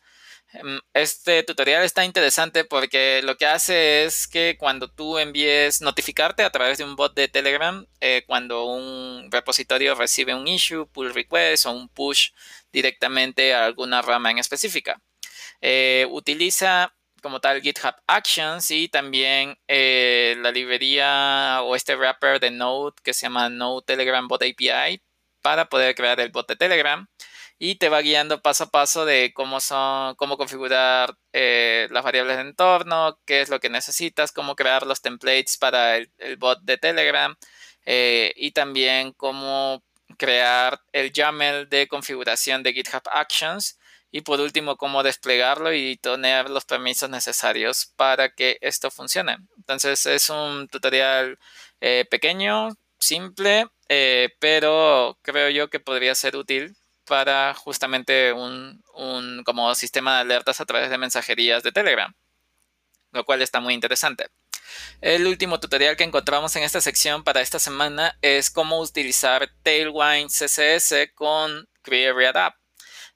Em, 0.54 0.82
este 0.94 1.44
tutorial 1.44 1.84
está 1.86 2.04
interesante 2.04 2.66
porque 2.66 3.22
lo 3.24 3.38
que 3.38 3.46
hace 3.46 4.04
es 4.04 4.28
que 4.28 4.58
cuando 4.60 4.92
tú 4.92 5.18
envíes 5.18 5.80
notificarte 5.80 6.44
a 6.44 6.50
través 6.52 6.78
de 6.78 6.84
un 6.84 6.98
bot 6.98 7.16
de 7.16 7.30
Telegram, 7.30 7.88
eh, 8.02 8.24
cuando 8.28 8.66
un 8.66 9.32
repositorio 9.32 9.96
recibe 9.96 10.36
un 10.36 10.46
issue, 10.50 10.88
pull 10.92 11.14
request 11.14 11.68
o 11.68 11.72
un 11.72 11.88
push 11.88 12.32
directamente 12.74 13.54
a 13.54 13.64
alguna 13.64 14.02
rama 14.02 14.30
en 14.30 14.40
específica. 14.40 15.02
Eh, 15.62 16.06
utiliza 16.12 16.94
como 17.22 17.40
tal 17.40 17.62
GitHub 17.62 17.96
Actions 18.08 18.72
y 18.72 18.90
también 18.90 19.58
eh, 19.68 20.36
la 20.40 20.52
librería 20.52 21.62
o 21.64 21.76
este 21.76 21.96
wrapper 21.96 22.40
de 22.40 22.52
Node 22.52 22.96
que 23.04 23.14
se 23.14 23.24
llama 23.24 23.50
Node 23.50 23.86
Telegram 23.86 24.28
Bot 24.28 24.44
API 24.44 25.02
para 25.42 25.70
poder 25.70 25.96
crear 25.96 26.20
el 26.20 26.30
bot 26.30 26.48
de 26.48 26.56
Telegram 26.56 27.08
y 27.64 27.76
te 27.76 27.90
va 27.90 28.02
guiando 28.02 28.42
paso 28.42 28.64
a 28.66 28.70
paso 28.72 29.06
de 29.06 29.34
cómo 29.36 29.60
son, 29.60 30.16
cómo 30.16 30.36
configurar 30.36 31.16
eh, 31.32 31.88
las 31.92 32.04
variables 32.04 32.38
de 32.38 32.42
entorno, 32.42 33.20
qué 33.26 33.42
es 33.42 33.50
lo 33.50 33.60
que 33.60 33.70
necesitas, 33.70 34.32
cómo 34.32 34.56
crear 34.56 34.86
los 34.88 35.02
templates 35.02 35.58
para 35.58 35.98
el, 35.98 36.10
bot 36.40 36.62
de 36.64 36.78
Telegram 36.78 37.36
eh, 37.86 38.34
y 38.36 38.52
también 38.52 39.14
cómo 39.14 39.84
crear 40.18 40.82
el 40.92 41.12
YAML 41.12 41.70
de 41.70 41.88
configuración 41.88 42.64
de 42.64 42.74
GitHub 42.74 43.04
Actions 43.12 43.78
y 44.12 44.22
por 44.22 44.40
último 44.40 44.78
cómo 44.78 45.04
desplegarlo 45.04 45.74
y 45.74 45.98
tener 45.98 46.50
los 46.50 46.66
permisos 46.66 47.10
necesarios 47.10 47.92
para 47.96 48.34
que 48.34 48.58
esto 48.62 48.92
funcione. 48.92 49.38
Entonces 49.58 50.06
es 50.06 50.30
un 50.30 50.68
tutorial 50.68 51.40
eh, 51.80 52.06
pequeño, 52.10 52.70
simple, 53.00 53.68
pero 54.40 55.18
creo 55.22 55.50
yo 55.50 55.70
que 55.70 55.80
podría 55.80 56.16
ser 56.16 56.36
útil 56.36 56.76
para 57.12 57.54
justamente 57.54 58.32
un, 58.32 58.82
como 59.44 59.76
sistema 59.76 60.16
de 60.16 60.22
alertas 60.22 60.62
a 60.62 60.66
través 60.66 60.90
de 60.90 60.98
mensajerías 60.98 61.62
de 61.62 61.74
Telegram, 61.74 62.14
lo 63.12 63.26
cual 63.26 63.42
está 63.42 63.60
muy 63.60 63.74
interesante. 63.74 64.28
El 65.02 65.28
último 65.28 65.60
tutorial 65.60 65.98
que 65.98 66.06
encontramos 66.06 66.56
en 66.56 66.64
esta 66.64 66.80
sección 66.80 67.26
para 67.26 67.42
esta 67.42 67.60
semana 67.60 68.18
es 68.22 68.50
cómo 68.50 68.80
utilizar 68.80 69.52
Tailwind 69.64 70.30
CSS 70.30 71.12
con 71.14 71.68
Create 71.82 72.40
App. 72.40 72.61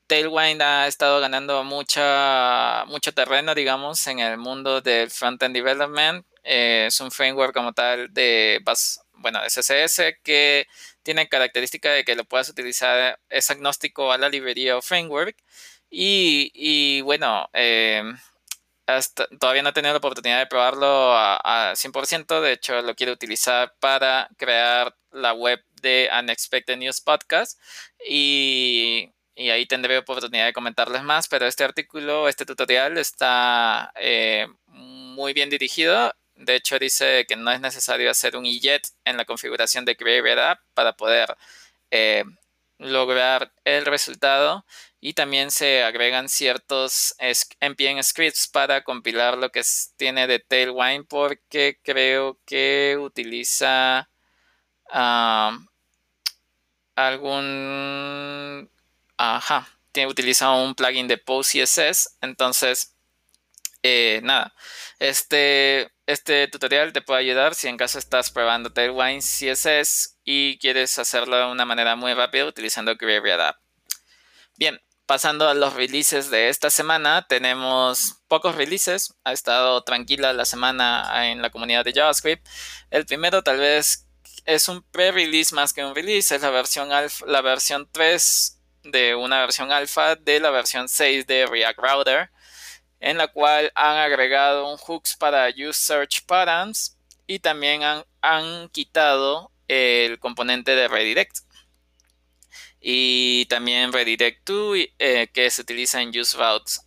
Tailwind 0.08 0.62
ha 0.62 0.88
estado 0.88 1.20
ganando 1.20 1.64
mucha, 1.64 2.86
mucho 2.88 3.14
terreno, 3.14 3.56
digamos, 3.56 4.06
en 4.08 4.20
el 4.20 4.38
mundo 4.38 4.82
del 4.82 5.10
front-end 5.10 5.56
development. 5.56 6.26
Eh, 6.44 6.86
es 6.88 7.00
un 7.02 7.12
framework 7.12 7.54
como 7.54 7.74
tal 7.74 8.14
de, 8.14 8.64
bueno, 9.14 9.42
de 9.42 9.48
CSS 9.48 10.20
que 10.24 10.68
tiene 11.04 11.28
característica 11.28 11.92
de 11.92 12.04
que 12.04 12.16
lo 12.16 12.26
puedas 12.26 12.50
utilizar, 12.50 13.20
es 13.30 13.50
agnóstico 13.52 14.12
a 14.12 14.18
la 14.18 14.30
librería 14.30 14.78
o 14.78 14.82
framework. 14.82 15.36
Y, 15.90 17.02
bueno, 17.02 17.50
eh, 17.54 18.04
todavía 19.40 19.64
no 19.64 19.70
he 19.70 19.74
tenido 19.74 19.94
la 19.94 20.00
oportunidad 20.00 20.40
de 20.40 20.48
probarlo 20.48 21.14
a, 21.16 21.74
100%. 21.76 22.42
De 22.42 22.52
hecho, 22.54 22.82
lo 22.82 22.96
quiero 22.96 23.14
utilizar 23.14 23.74
para 23.80 24.30
crear 24.38 24.96
la 25.12 25.34
web 25.34 25.64
de 25.82 26.10
Unexpected 26.20 26.78
News 26.78 27.02
Podcast. 27.02 27.60
Y, 28.08 29.15
ahí 29.38 29.66
tendré 29.66 29.98
oportunidad 29.98 30.46
de 30.46 30.54
comentarles 30.54 31.04
más. 31.04 31.28
Pero 31.28 31.46
este 31.48 31.64
artículo, 31.64 32.28
este 32.30 32.46
tutorial 32.46 32.98
está 32.98 33.92
eh, 33.96 34.48
muy 34.68 35.34
bien 35.34 35.50
dirigido 35.50 36.14
de 36.36 36.56
hecho, 36.56 36.78
dice 36.80 37.26
que 37.28 37.36
no 37.36 37.52
es 37.52 37.62
necesario 37.62 38.12
hacer 38.12 38.36
un 38.36 38.46
IJET 38.46 38.88
en 39.06 39.18
la 39.18 39.26
configuración 39.26 39.86
de 39.86 39.96
Create 39.96 40.40
App 40.42 40.60
para 40.74 40.94
poder 40.94 41.36
eh, 41.92 42.26
lograr 42.78 43.54
el 43.64 43.86
resultado 43.86 44.66
y 45.00 45.14
también 45.14 45.52
se 45.52 45.84
agregan 45.84 46.30
ciertos 46.30 47.16
npm 47.62 48.04
scripts 48.04 48.48
para 48.48 48.84
compilar 48.84 49.38
lo 49.38 49.52
que 49.52 49.62
tiene 49.98 50.28
de 50.28 50.40
Tailwind 50.40 51.08
porque 51.08 51.80
creo 51.84 52.40
que 52.46 52.98
utiliza 53.00 54.10
algún 56.96 58.70
ajá 59.18 59.68
tiene 59.92 60.12
utiliza 60.12 60.52
un 60.52 60.76
plugin 60.76 61.08
de 61.08 61.18
PostCSS 61.18 62.18
entonces 62.22 62.96
eh, 63.84 64.20
nada 64.24 64.54
este 65.00 65.92
este 66.08 66.48
tutorial 66.48 66.94
te 66.94 67.02
puede 67.02 67.22
ayudar 67.22 67.56
si 67.56 67.68
en 67.68 67.78
caso 67.78 67.98
estás 67.98 68.30
probando 68.30 68.72
Tailwind 68.72 69.24
CSS 69.24 70.20
y 70.24 70.58
quieres 70.60 71.00
hacerlo 71.00 71.38
de 71.38 71.46
una 71.46 71.66
manera 71.66 71.96
muy 71.96 72.14
rápida 72.14 72.46
utilizando 72.46 72.92
App. 72.92 73.58
Bien, 74.56 74.80
pasando 75.06 75.50
a 75.50 75.56
los 75.56 75.74
releases 75.74 76.30
de 76.30 76.50
esta 76.50 76.70
semana, 76.70 77.26
tenemos 77.28 78.22
pocos 78.28 78.56
releases. 78.56 79.16
Ha 79.24 79.34
estado 79.34 79.84
tranquila 79.84 80.34
la 80.34 80.46
semana 80.46 81.32
en 81.32 81.42
la 81.42 81.50
comunidad 81.50 81.84
de 81.84 81.94
JavaScript. 81.94 82.48
El 82.92 83.06
primero 83.06 83.42
tal 83.42 83.60
vez 83.60 84.08
es 84.46 84.68
un 84.68 84.84
pre-release 84.84 85.56
más 85.56 85.74
que 85.74 85.84
un 85.84 85.96
release, 85.96 86.36
es 86.36 86.42
la 86.44 86.52
versión, 86.52 86.92
alfa, 86.92 87.26
la 87.26 87.42
versión 87.42 87.90
3 87.92 88.55
de 88.86 89.16
una 89.16 89.40
versión 89.42 89.72
alfa 89.72 90.16
de 90.16 90.40
la 90.40 90.52
versión 90.52 90.88
6 90.88 91.28
de 91.28 91.46
React 91.46 91.80
Router 91.80 92.30
en 93.00 93.18
la 93.18 93.28
cual 93.28 93.72
han 93.76 93.98
agregado 93.98 94.68
un 94.72 94.78
hooks 94.78 95.16
para 95.16 95.50
use 95.50 95.74
search 95.74 96.26
patterns 96.26 96.98
y 97.28 97.40
también 97.40 97.82
han, 98.22 98.70
quitado 98.70 99.52
el 99.68 100.20
componente 100.20 100.76
de 100.76 100.88
redirect. 100.88 101.38
Y 102.82 103.46
también 103.46 103.94
redirect 103.94 104.44
to 104.46 104.76
eh, 104.76 105.28
que 105.34 105.50
se 105.50 105.62
utiliza 105.62 106.02
en 106.02 106.10
use 106.10 106.38
routes. 106.38 106.82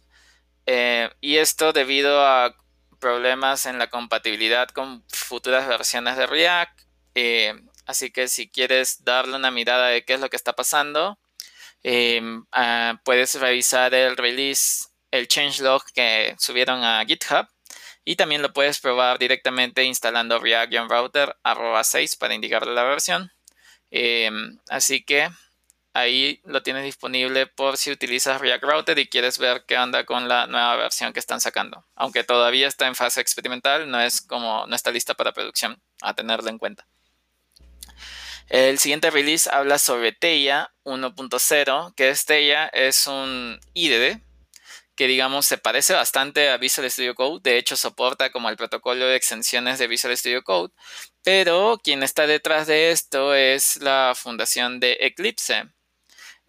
Eh, 0.67 1.09
y 1.21 1.37
esto 1.37 1.73
debido 1.73 2.25
a 2.25 2.57
problemas 2.99 3.67
en 3.67 3.79
la 3.79 3.89
compatibilidad 3.89 4.69
con 4.69 5.05
futuras 5.09 5.67
versiones 5.69 6.17
de 6.17 6.27
React. 6.27 6.81
Eh, 7.15 7.55
así 7.87 8.11
que 8.11 8.29
si 8.29 8.49
quieres 8.49 9.05
darle 9.05 9.37
una 9.37 9.51
mirada 9.51 9.89
de 9.89 10.05
qué 10.05 10.15
es 10.15 10.21
lo 10.21 10.31
que 10.31 10.37
está 10.37 10.53
pasando 10.55 11.19
ah, 12.53 13.01
puedes 13.05 13.35
revisar 13.41 13.95
el 13.95 14.17
release 14.17 14.89
el 15.11 15.29
changelog 15.29 15.83
que 15.95 16.37
subieron 16.39 16.85
a 16.85 17.05
GitHub 17.07 17.49
y 18.05 18.17
también 18.17 18.43
lo 18.43 18.53
puedes 18.53 18.81
probar 18.81 19.19
directamente 19.19 19.85
instalando 19.85 20.41
react-router 20.41 21.37
6 21.83 22.17
para 22.17 22.35
indicarle 22.35 22.75
la 22.75 22.85
versión. 22.85 23.31
Em, 23.91 24.59
así 24.69 25.05
que 25.05 25.29
ahí 25.95 26.41
lo 26.45 26.63
tienes 26.63 26.85
disponible 26.85 27.47
por 27.47 27.77
si 27.77 27.91
utilizas 27.91 28.41
React 28.41 28.65
Router 28.65 28.99
y 28.99 29.09
quieres 29.09 29.39
ver 29.39 29.65
qué 29.67 29.79
onda 29.79 30.05
con 30.05 30.29
la 30.29 30.47
nueva 30.47 30.77
versión 30.77 31.13
que 31.13 31.21
están 31.21 31.41
sacando. 31.41 31.85
Aunque 31.95 32.25
todavía 32.25 32.69
está 32.69 32.87
en 32.87 32.95
fase 32.95 33.21
experimental, 33.21 33.91
no 33.91 34.01
es 34.01 34.21
como 34.23 34.67
no 34.67 34.75
está 34.75 34.91
lista 34.91 35.15
para 35.15 35.33
producción, 35.33 35.83
a 36.03 36.15
tenerlo 36.15 36.49
en 36.51 36.59
cuenta. 36.59 36.87
El 38.49 38.79
siguiente 38.79 39.11
release 39.11 39.49
habla 39.53 39.79
sobre 39.79 40.13
Teia 40.13 40.73
1.0, 40.85 41.95
que 41.95 42.09
es 42.09 42.25
Teia 42.25 42.67
es 42.69 43.07
un 43.07 43.61
IDE 43.75 44.23
que 44.99 45.07
digamos 45.07 45.47
se 45.47 45.59
parece 45.59 45.95
bastante 45.95 46.51
a 46.51 46.57
Visual 46.57 46.91
Studio 46.91 47.15
Code, 47.15 47.41
de 47.49 47.57
hecho 47.57 47.77
soporta 47.77 48.33
como 48.33 48.49
el 48.49 48.57
protocolo 48.57 49.07
de 49.07 49.15
extensiones 49.15 49.79
de 49.79 49.87
Visual 49.87 50.17
Studio 50.17 50.43
Code, 50.43 50.75
pero 51.23 51.79
quien 51.85 52.03
está 52.03 52.27
detrás 52.27 52.67
de 52.67 52.91
esto 52.91 53.33
es 53.33 53.77
la 53.77 54.15
fundación 54.17 54.81
de 54.81 54.97
Eclipse. 55.01 55.69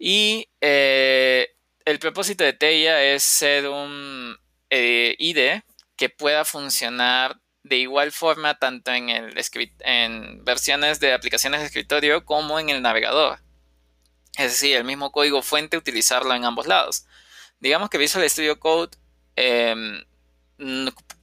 Y 0.00 0.48
eh, 0.60 1.50
el 1.84 2.00
propósito 2.00 2.42
de 2.42 2.52
Teia 2.52 3.00
es 3.04 3.22
ser 3.22 3.68
un 3.68 4.36
eh, 4.68 5.14
IDE 5.20 5.62
que 5.94 6.08
pueda 6.08 6.44
funcionar 6.44 7.38
de 7.62 7.76
igual 7.76 8.12
forma 8.12 8.58
tanto 8.58 8.90
en, 8.92 9.10
el 9.10 9.34
en 9.80 10.44
versiones 10.44 11.00
de 11.00 11.12
aplicaciones 11.12 11.60
de 11.60 11.66
escritorio 11.66 12.24
como 12.24 12.58
en 12.58 12.70
el 12.70 12.82
navegador. 12.82 13.40
Es 14.36 14.52
decir, 14.52 14.76
el 14.76 14.84
mismo 14.84 15.12
código 15.12 15.42
fuente 15.42 15.76
utilizarlo 15.76 16.34
en 16.34 16.44
ambos 16.44 16.66
lados 16.66 17.06
digamos 17.60 17.90
que 17.90 17.98
Visual 17.98 18.28
Studio 18.28 18.58
Code 18.58 18.96
em, 19.36 20.02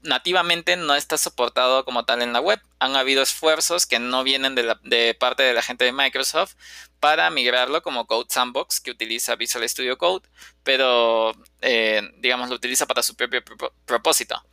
nativamente 0.02 0.78
no 0.78 0.96
está 0.96 1.18
soportado 1.18 1.84
como 1.84 2.06
tal 2.06 2.22
en 2.22 2.34
la 2.34 2.40
web. 2.40 2.60
Han 2.80 2.96
habido 2.96 3.22
esfuerzos 3.22 3.86
que 3.86 4.00
no 4.00 4.24
vienen 4.24 4.56
de, 4.56 5.16
parte 5.20 5.44
de 5.44 5.54
la 5.54 5.62
gente 5.62 5.86
de 5.86 5.92
Microsoft 5.92 6.56
para 7.00 7.30
migrarlo 7.30 7.84
como 7.84 8.08
Code 8.08 8.28
Sandbox 8.30 8.80
que 8.80 8.92
utiliza 8.92 9.36
Visual 9.36 9.68
Studio 9.68 9.98
Code, 9.98 10.28
pero 10.64 11.36
eh, 11.62 12.02
digamos 12.18 12.50
lo 12.50 12.56
utiliza 12.56 12.86
para 12.86 13.04
su 13.04 13.16
propio 13.16 13.44
propósito. 13.86 14.44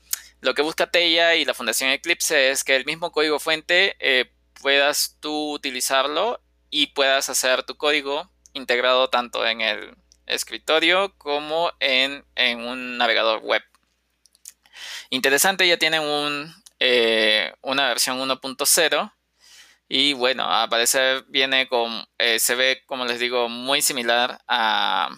Lo 0.45 0.53
que 0.53 0.61
busca 0.61 0.91
Teia 0.91 1.37
y 1.37 1.47
la 1.47 1.55
Fundación 1.55 1.89
Eclipse 1.89 2.51
es 2.51 2.65
que 2.65 2.77
el 2.77 2.85
mismo 2.85 3.13
código 3.13 3.41
fuente 3.41 3.97
eh, 3.99 4.31
puedas 4.61 5.17
tú 5.19 5.53
utilizarlo 5.53 6.39
y 6.69 6.89
puedas 6.89 7.31
hacer 7.31 7.63
tu 7.63 7.79
código 7.79 8.31
integrado 8.53 9.09
tanto 9.09 9.47
en 9.47 9.63
el 9.63 9.97
escritorio 10.27 11.15
como 11.17 11.73
en, 11.81 12.27
un 12.61 12.99
navegador 12.99 13.39
web. 13.39 13.63
Interesante, 15.09 15.67
ya 15.67 15.79
tienen 15.79 16.03
eh, 16.79 17.55
una 17.63 17.89
versión 17.89 18.19
1.0 18.19 19.13
y 19.89 20.13
bueno, 20.13 20.45
a 20.45 20.69
parecer 20.69 21.25
viene 21.29 21.69
con, 21.69 22.07
eh, 22.19 22.39
se 22.39 22.55
ve 22.55 22.83
como 22.85 23.07
les 23.07 23.19
digo 23.19 23.49
muy 23.49 23.81
similar 23.81 24.43
a, 24.47 25.09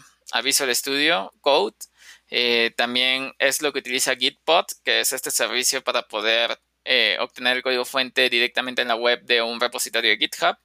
Visual 0.44 0.72
Studio 0.76 1.32
Code. 1.40 1.74
Eh, 2.38 2.74
también 2.76 3.32
es 3.38 3.62
lo 3.62 3.72
que 3.72 3.78
utiliza 3.78 4.14
Gitpod, 4.14 4.66
que 4.84 5.00
es 5.00 5.14
este 5.14 5.30
servicio 5.30 5.82
para 5.82 6.02
poder 6.02 6.60
obtener 7.18 7.56
el 7.56 7.62
código 7.62 7.84
fuente 7.84 8.28
directamente 8.28 8.82
en 8.82 8.88
la 8.88 8.94
web 8.94 9.22
de 9.22 9.40
un 9.40 9.58
repositorio 9.58 10.10
de 10.10 10.18
GitHub. 10.18 10.56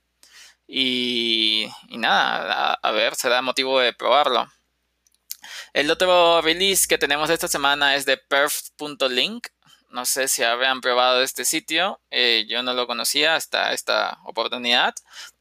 Y, 0.68 1.72
nada, 1.90 2.74
a, 2.74 2.92
ver, 2.92 3.16
será 3.16 3.42
motivo 3.42 3.80
de 3.80 3.94
probarlo. 3.94 4.52
El 5.72 5.90
otro 5.90 6.42
release 6.42 6.88
que 6.90 6.98
tenemos 6.98 7.30
esta 7.30 7.48
semana 7.48 7.96
es 7.96 8.06
de 8.06 8.18
perf.link. 8.18 9.48
No 9.92 10.06
sé 10.06 10.28
si 10.28 10.44
habían 10.44 10.82
probado 10.82 11.24
este 11.24 11.46
sitio. 11.46 12.02
Eh, 12.12 12.46
yo 12.50 12.64
no 12.64 12.74
lo 12.74 12.86
conocía 12.86 13.36
hasta 13.36 13.72
esta 13.72 14.20
oportunidad. 14.26 14.94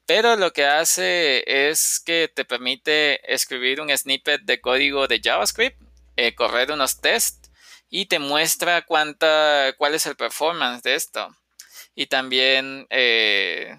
Pero 0.07 0.37
lo 0.37 0.53
que 0.53 0.67
hace 0.67 1.43
es 1.47 2.01
que 2.05 2.31
te 2.33 2.45
permite 2.45 3.21
escribir 3.33 3.81
un 3.81 3.97
snippet 3.97 4.43
de 4.43 4.61
código 4.61 5.09
de 5.09 5.21
JavaScript, 5.23 5.81
eh, 6.23 6.35
correr 6.35 6.71
unos 6.71 7.01
tests 7.01 7.51
y 7.89 8.05
te 8.05 8.19
muestra 8.19 8.83
cuánta, 8.83 9.73
cuál 9.79 9.95
es 9.95 10.05
el 10.05 10.17
performance 10.17 10.83
de 10.83 10.95
esto. 10.95 11.29
Y 11.95 12.09
también 12.09 12.87
eh, 12.91 13.79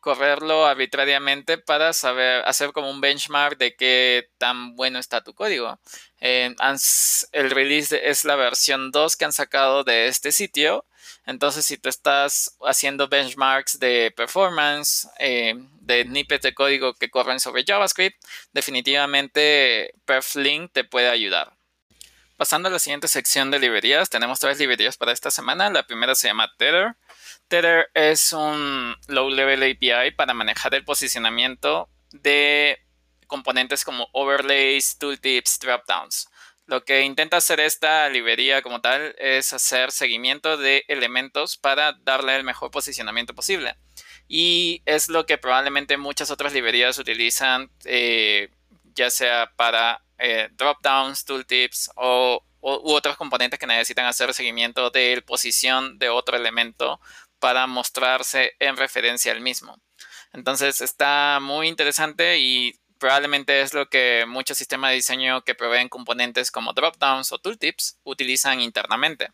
correrlo 0.00 0.66
arbitrariamente 0.66 1.58
para 1.58 1.92
saber, 1.92 2.42
hacer 2.46 2.72
como 2.72 2.90
un 2.90 3.00
benchmark 3.00 3.58
de 3.58 3.76
qué 3.76 4.28
tan 4.38 4.74
bueno 4.74 4.98
está 4.98 5.22
tu 5.22 5.34
código. 5.34 5.78
Eh, 6.20 6.52
el 7.30 7.50
release 7.52 8.10
es 8.10 8.24
la 8.24 8.34
versión 8.34 8.90
2 8.90 9.14
que 9.14 9.24
han 9.24 9.32
sacado 9.32 9.84
de 9.84 10.08
este 10.08 10.32
sitio. 10.32 10.84
Entonces, 11.26 11.64
si 11.64 11.76
tú 11.76 11.88
estás 11.88 12.56
haciendo 12.64 13.08
benchmarks 13.08 13.78
de 13.78 14.12
performance, 14.16 15.08
eh, 15.18 15.54
de 15.80 16.02
snippets 16.04 16.42
de 16.42 16.54
código 16.54 16.94
que 16.94 17.10
corren 17.10 17.40
sobre 17.40 17.64
JavaScript, 17.64 18.22
definitivamente 18.52 19.94
Perflink 20.04 20.72
te 20.72 20.84
puede 20.84 21.08
ayudar. 21.08 21.56
Pasando 22.36 22.68
a 22.68 22.72
la 22.72 22.78
siguiente 22.78 23.06
sección 23.06 23.50
de 23.50 23.60
librerías, 23.60 24.10
tenemos 24.10 24.40
tres 24.40 24.58
librerías 24.58 24.96
para 24.96 25.12
esta 25.12 25.30
semana. 25.30 25.70
La 25.70 25.86
primera 25.86 26.14
se 26.14 26.28
llama 26.28 26.52
Tether. 26.56 26.96
Tether 27.46 27.88
es 27.94 28.32
un 28.32 28.96
low-level 29.06 29.62
API 29.62 30.10
para 30.16 30.34
manejar 30.34 30.74
el 30.74 30.84
posicionamiento 30.84 31.88
de 32.10 32.78
componentes 33.26 33.84
como 33.84 34.08
overlays, 34.12 34.98
tooltips, 34.98 35.58
dropdowns. 35.60 36.28
Lo 36.72 36.86
que 36.86 37.02
intenta 37.02 37.36
hacer 37.36 37.60
esta 37.60 38.08
librería 38.08 38.62
como 38.62 38.80
tal 38.80 39.14
es 39.18 39.52
hacer 39.52 39.92
seguimiento 39.92 40.56
de 40.56 40.86
elementos 40.88 41.58
para 41.58 41.92
darle 42.02 42.34
el 42.34 42.44
mejor 42.44 42.70
posicionamiento 42.70 43.34
posible. 43.34 43.76
Y 44.26 44.80
es 44.86 45.10
lo 45.10 45.26
que 45.26 45.36
probablemente 45.36 45.98
muchas 45.98 46.30
otras 46.30 46.54
librerías 46.54 46.96
utilizan, 46.96 47.70
eh, 47.84 48.48
ya 48.94 49.10
sea 49.10 49.52
para 49.54 50.02
eh, 50.16 50.48
dropdowns, 50.52 51.26
tooltips 51.26 51.90
o, 51.94 52.42
u 52.62 52.92
otros 52.94 53.18
componentes 53.18 53.60
que 53.60 53.66
necesitan 53.66 54.06
hacer 54.06 54.32
seguimiento 54.32 54.88
de 54.88 55.16
la 55.16 55.20
posición 55.20 55.98
de 55.98 56.08
otro 56.08 56.38
elemento 56.38 57.02
para 57.38 57.66
mostrarse 57.66 58.54
en 58.60 58.78
referencia 58.78 59.30
al 59.32 59.42
mismo. 59.42 59.76
Entonces 60.32 60.80
está 60.80 61.38
muy 61.42 61.68
interesante 61.68 62.38
y 62.38 62.80
probablemente 63.02 63.62
es 63.62 63.74
lo 63.74 63.88
que 63.88 64.26
muchos 64.28 64.56
sistemas 64.56 64.90
de 64.90 64.94
diseño 64.94 65.42
que 65.42 65.56
proveen 65.56 65.88
componentes 65.88 66.52
como 66.52 66.72
dropdowns 66.72 67.32
o 67.32 67.38
tooltips 67.38 67.98
utilizan 68.04 68.60
internamente. 68.60 69.30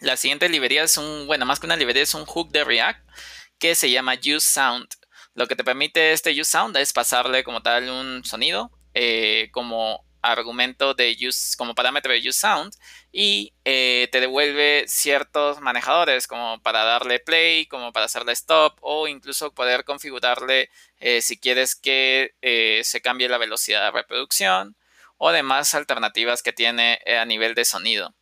La 0.00 0.16
siguiente 0.16 0.48
librería 0.48 0.82
es 0.82 0.96
un, 0.96 1.28
bueno, 1.28 1.46
más 1.46 1.60
que 1.60 1.66
una 1.66 1.76
librería 1.76 2.02
es 2.02 2.14
un 2.14 2.24
hook 2.24 2.50
de 2.50 2.64
React 2.64 3.08
que 3.60 3.76
se 3.76 3.88
llama 3.88 4.14
UseSound. 4.14 4.88
Lo 5.34 5.46
que 5.46 5.54
te 5.54 5.62
permite 5.62 6.12
este 6.12 6.38
uSound 6.40 6.76
es 6.76 6.92
pasarle 6.92 7.44
como 7.44 7.62
tal 7.62 7.88
un 7.88 8.24
sonido 8.24 8.72
eh, 8.94 9.48
como 9.52 10.04
argumento 10.20 10.94
de 10.94 11.16
use, 11.24 11.56
como 11.56 11.76
parámetro 11.76 12.12
de 12.12 12.28
uSound 12.28 12.74
y 13.12 13.52
eh, 13.64 14.08
te 14.10 14.20
devuelve 14.20 14.84
ciertos 14.88 15.60
manejadores 15.60 16.26
como 16.26 16.60
para 16.62 16.84
darle 16.84 17.20
play, 17.20 17.66
como 17.66 17.92
para 17.92 18.06
hacerle 18.06 18.32
stop 18.32 18.78
o 18.80 19.06
incluso 19.06 19.52
poder 19.54 19.84
configurarle 19.84 20.70
eh, 20.98 21.20
si 21.20 21.38
quieres 21.38 21.76
que 21.76 22.34
se 22.84 23.00
cambie 23.02 23.28
la 23.28 23.38
velocidad 23.38 23.84
de 23.84 23.90
reproducción 23.90 24.76
o 25.18 25.30
demás 25.30 25.74
alternativas 25.74 26.42
que 26.42 26.52
tiene 26.52 27.00
a 27.20 27.24
nivel 27.24 27.54
de 27.54 27.64
sonido. 27.64 28.14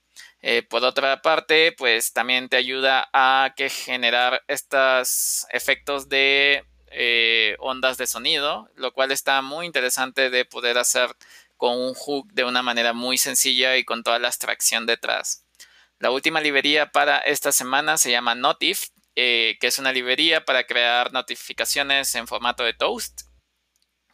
por 0.68 0.84
otra 0.84 1.22
parte, 1.22 1.72
pues 1.72 2.12
también 2.12 2.48
te 2.48 2.56
ayuda 2.56 3.08
a 3.12 3.54
que 3.56 3.70
generar 3.70 4.42
estos 4.48 5.46
efectos 5.50 6.08
de 6.08 6.64
eh, 6.92 7.54
ondas 7.60 7.98
de 7.98 8.08
sonido, 8.08 8.68
lo 8.74 8.92
cual 8.92 9.12
está 9.12 9.42
muy 9.42 9.64
interesante 9.64 10.28
de 10.28 10.44
poder 10.44 10.76
hacer 10.76 11.14
con 11.60 11.78
un 11.78 11.92
hook 11.92 12.32
de 12.32 12.44
una 12.44 12.62
manera 12.62 12.94
muy 12.94 13.18
sencilla 13.18 13.76
y 13.76 13.84
con 13.84 14.02
toda 14.02 14.18
la 14.18 14.28
abstracción 14.28 14.86
detrás. 14.86 15.44
La 15.98 16.10
última 16.10 16.40
librería 16.40 16.90
para 16.90 17.18
esta 17.18 17.52
semana 17.52 17.98
se 17.98 18.10
llama 18.10 18.34
Notif, 18.34 18.88
eh, 19.14 19.58
que 19.60 19.66
es 19.66 19.78
una 19.78 19.92
librería 19.92 20.46
para 20.46 20.64
crear 20.64 21.12
notificaciones 21.12 22.14
en 22.14 22.26
formato 22.26 22.64
de 22.64 22.72
toast 22.72 23.24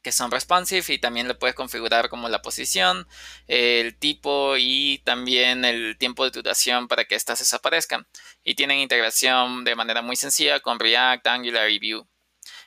que 0.03 0.13
son 0.13 0.31
responsive 0.31 0.85
y 0.95 0.99
también 0.99 1.27
le 1.27 1.35
puedes 1.35 1.57
configurar 1.57 2.09
como 2.09 2.29
la 2.29 2.41
posición, 2.41 3.09
el 3.49 3.97
tipo 3.97 4.57
y 4.57 4.99
también 5.05 5.65
el 5.65 5.99
tiempo 5.99 6.25
de 6.25 6.31
duración 6.31 6.87
para 6.87 7.07
que 7.07 7.17
estas 7.17 7.41
desaparezcan. 7.41 8.07
Y 8.45 8.55
tienen 8.55 8.79
integración 8.79 9.65
de 9.65 9.75
manera 9.75 10.03
muy 10.03 10.15
sencilla 10.15 10.61
con 10.61 10.79
React, 10.79 11.27
Angular 11.27 11.69
y 11.71 11.81
Vue. 11.81 12.07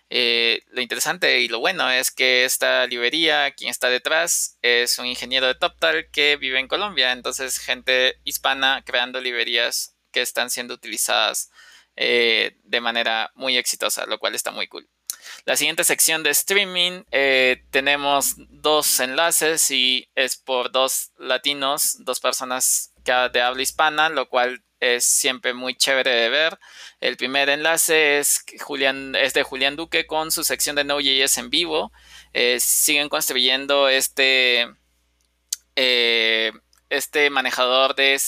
Eh, 0.10 0.64
lo 0.72 0.82
interesante 0.82 1.40
y 1.40 1.48
lo 1.48 1.60
bueno 1.60 1.90
es 1.92 2.12
que 2.12 2.44
esta 2.44 2.88
librería, 2.88 3.52
quien 3.52 3.70
está 3.70 3.90
detrás, 3.90 4.58
es 4.62 4.98
un 4.98 5.06
ingeniero 5.06 5.48
de 5.48 5.56
TopTal 5.56 6.10
que 6.12 6.36
vive 6.38 6.60
en 6.60 6.68
Colombia. 6.68 7.12
Entonces, 7.12 7.60
gente 7.60 8.20
hispana 8.24 8.84
creando 8.86 9.22
librerías 9.22 9.96
que 10.12 10.22
están 10.22 10.50
siendo 10.50 10.74
utilizadas 10.74 11.52
eh, 11.96 12.58
de 12.64 12.82
manera 12.82 13.32
muy 13.36 13.58
exitosa, 13.58 14.06
lo 14.06 14.20
cual 14.20 14.34
está 14.34 14.52
muy 14.52 14.68
cool. 14.68 14.90
La 15.46 15.56
siguiente 15.56 15.84
sección 15.84 16.24
de 16.24 16.30
streaming 16.32 17.04
eh, 17.12 17.64
tenemos 17.72 18.36
dos 18.38 19.00
enlaces 19.00 19.70
y 19.70 20.10
es 20.16 20.38
por 20.38 20.72
dos 20.72 21.12
latinos, 21.18 21.98
dos 22.00 22.20
personas 22.20 22.94
de 23.34 23.42
habla 23.42 23.62
hispana, 23.62 24.10
lo 24.10 24.30
cual 24.30 24.64
es 24.80 25.06
siempre 25.06 25.54
muy 25.54 25.76
chévere 25.76 26.12
de 26.12 26.30
ver. 26.30 26.60
El 27.00 27.18
primer 27.18 27.50
enlace 27.50 28.20
es, 28.20 28.44
Julián, 28.60 29.16
es 29.16 29.34
de 29.34 29.44
Julián 29.44 29.76
Duque 29.76 30.06
con 30.08 30.32
su 30.32 30.44
sección 30.44 30.76
de 30.76 30.84
Node.js 30.84 31.38
en 31.38 31.50
vivo. 31.50 31.92
Eh, 32.34 32.60
siguen 32.60 33.10
construyendo 33.10 33.90
este, 33.90 34.68
eh, 35.76 36.52
este 36.90 37.30
manejador 37.30 37.96
de, 37.96 38.20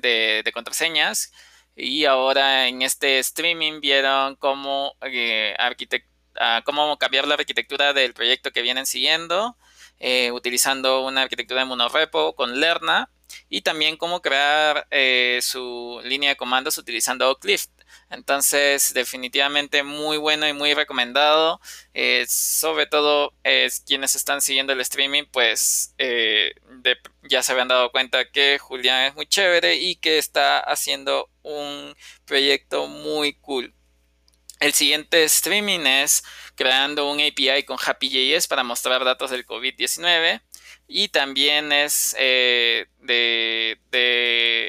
de, 0.00 0.52
contraseñas 0.52 1.32
y 1.76 2.04
ahora 2.04 2.68
en 2.68 2.82
este 2.82 3.18
streaming 3.18 3.80
vieron 3.80 4.36
cómo, 4.36 4.96
eh, 5.02 5.56
ah, 6.38 6.62
cómo 6.64 6.98
cambiar 6.98 7.26
la 7.26 7.34
arquitectura 7.34 7.92
del 7.92 8.14
proyecto 8.14 8.52
que 8.52 8.62
vienen 8.62 8.86
siguiendo. 8.86 9.56
utilizando 10.32 11.04
una 11.06 11.22
arquitectura 11.22 11.60
de 11.60 11.66
monorepo 11.66 12.34
con 12.34 12.60
Lerna 12.60 13.10
y 13.48 13.62
también 13.62 13.96
cómo 13.96 14.22
crear 14.22 14.86
eh, 14.90 15.38
su 15.42 16.00
línea 16.04 16.30
de 16.30 16.36
comandos 16.36 16.78
utilizando 16.78 17.28
Oaklift. 17.28 17.70
Entonces, 18.10 18.92
definitivamente 18.94 19.82
muy 19.82 20.16
bueno 20.16 20.48
y 20.48 20.52
muy 20.52 20.74
recomendado. 20.74 21.60
Eh, 21.94 22.24
sobre 22.28 22.86
todo, 22.86 23.34
es 23.42 23.80
quienes 23.80 24.14
están 24.14 24.40
siguiendo 24.40 24.72
el 24.72 24.80
streaming, 24.80 25.24
pues 25.30 25.94
eh, 25.98 26.54
ya 27.22 27.42
se 27.42 27.52
habían 27.52 27.68
dado 27.68 27.90
cuenta 27.90 28.30
que 28.30 28.58
Julián 28.58 29.06
es 29.06 29.14
muy 29.14 29.26
chévere 29.26 29.76
y 29.76 29.96
que 29.96 30.18
está 30.18 30.58
haciendo 30.60 31.30
un 31.42 31.94
proyecto 32.24 32.86
muy 32.86 33.34
cool. 33.34 33.74
El 34.60 34.72
siguiente 34.72 35.24
streaming 35.24 35.80
es 35.80 36.24
creando 36.54 37.10
un 37.10 37.20
API 37.20 37.64
con 37.64 37.76
HappyJS 37.76 38.46
para 38.46 38.62
mostrar 38.62 39.04
datos 39.04 39.30
del 39.30 39.46
COVID-19 39.46 40.40
y 40.86 41.08
también 41.08 41.72
es 41.72 42.14
eh, 42.18 42.86
de, 43.00 43.78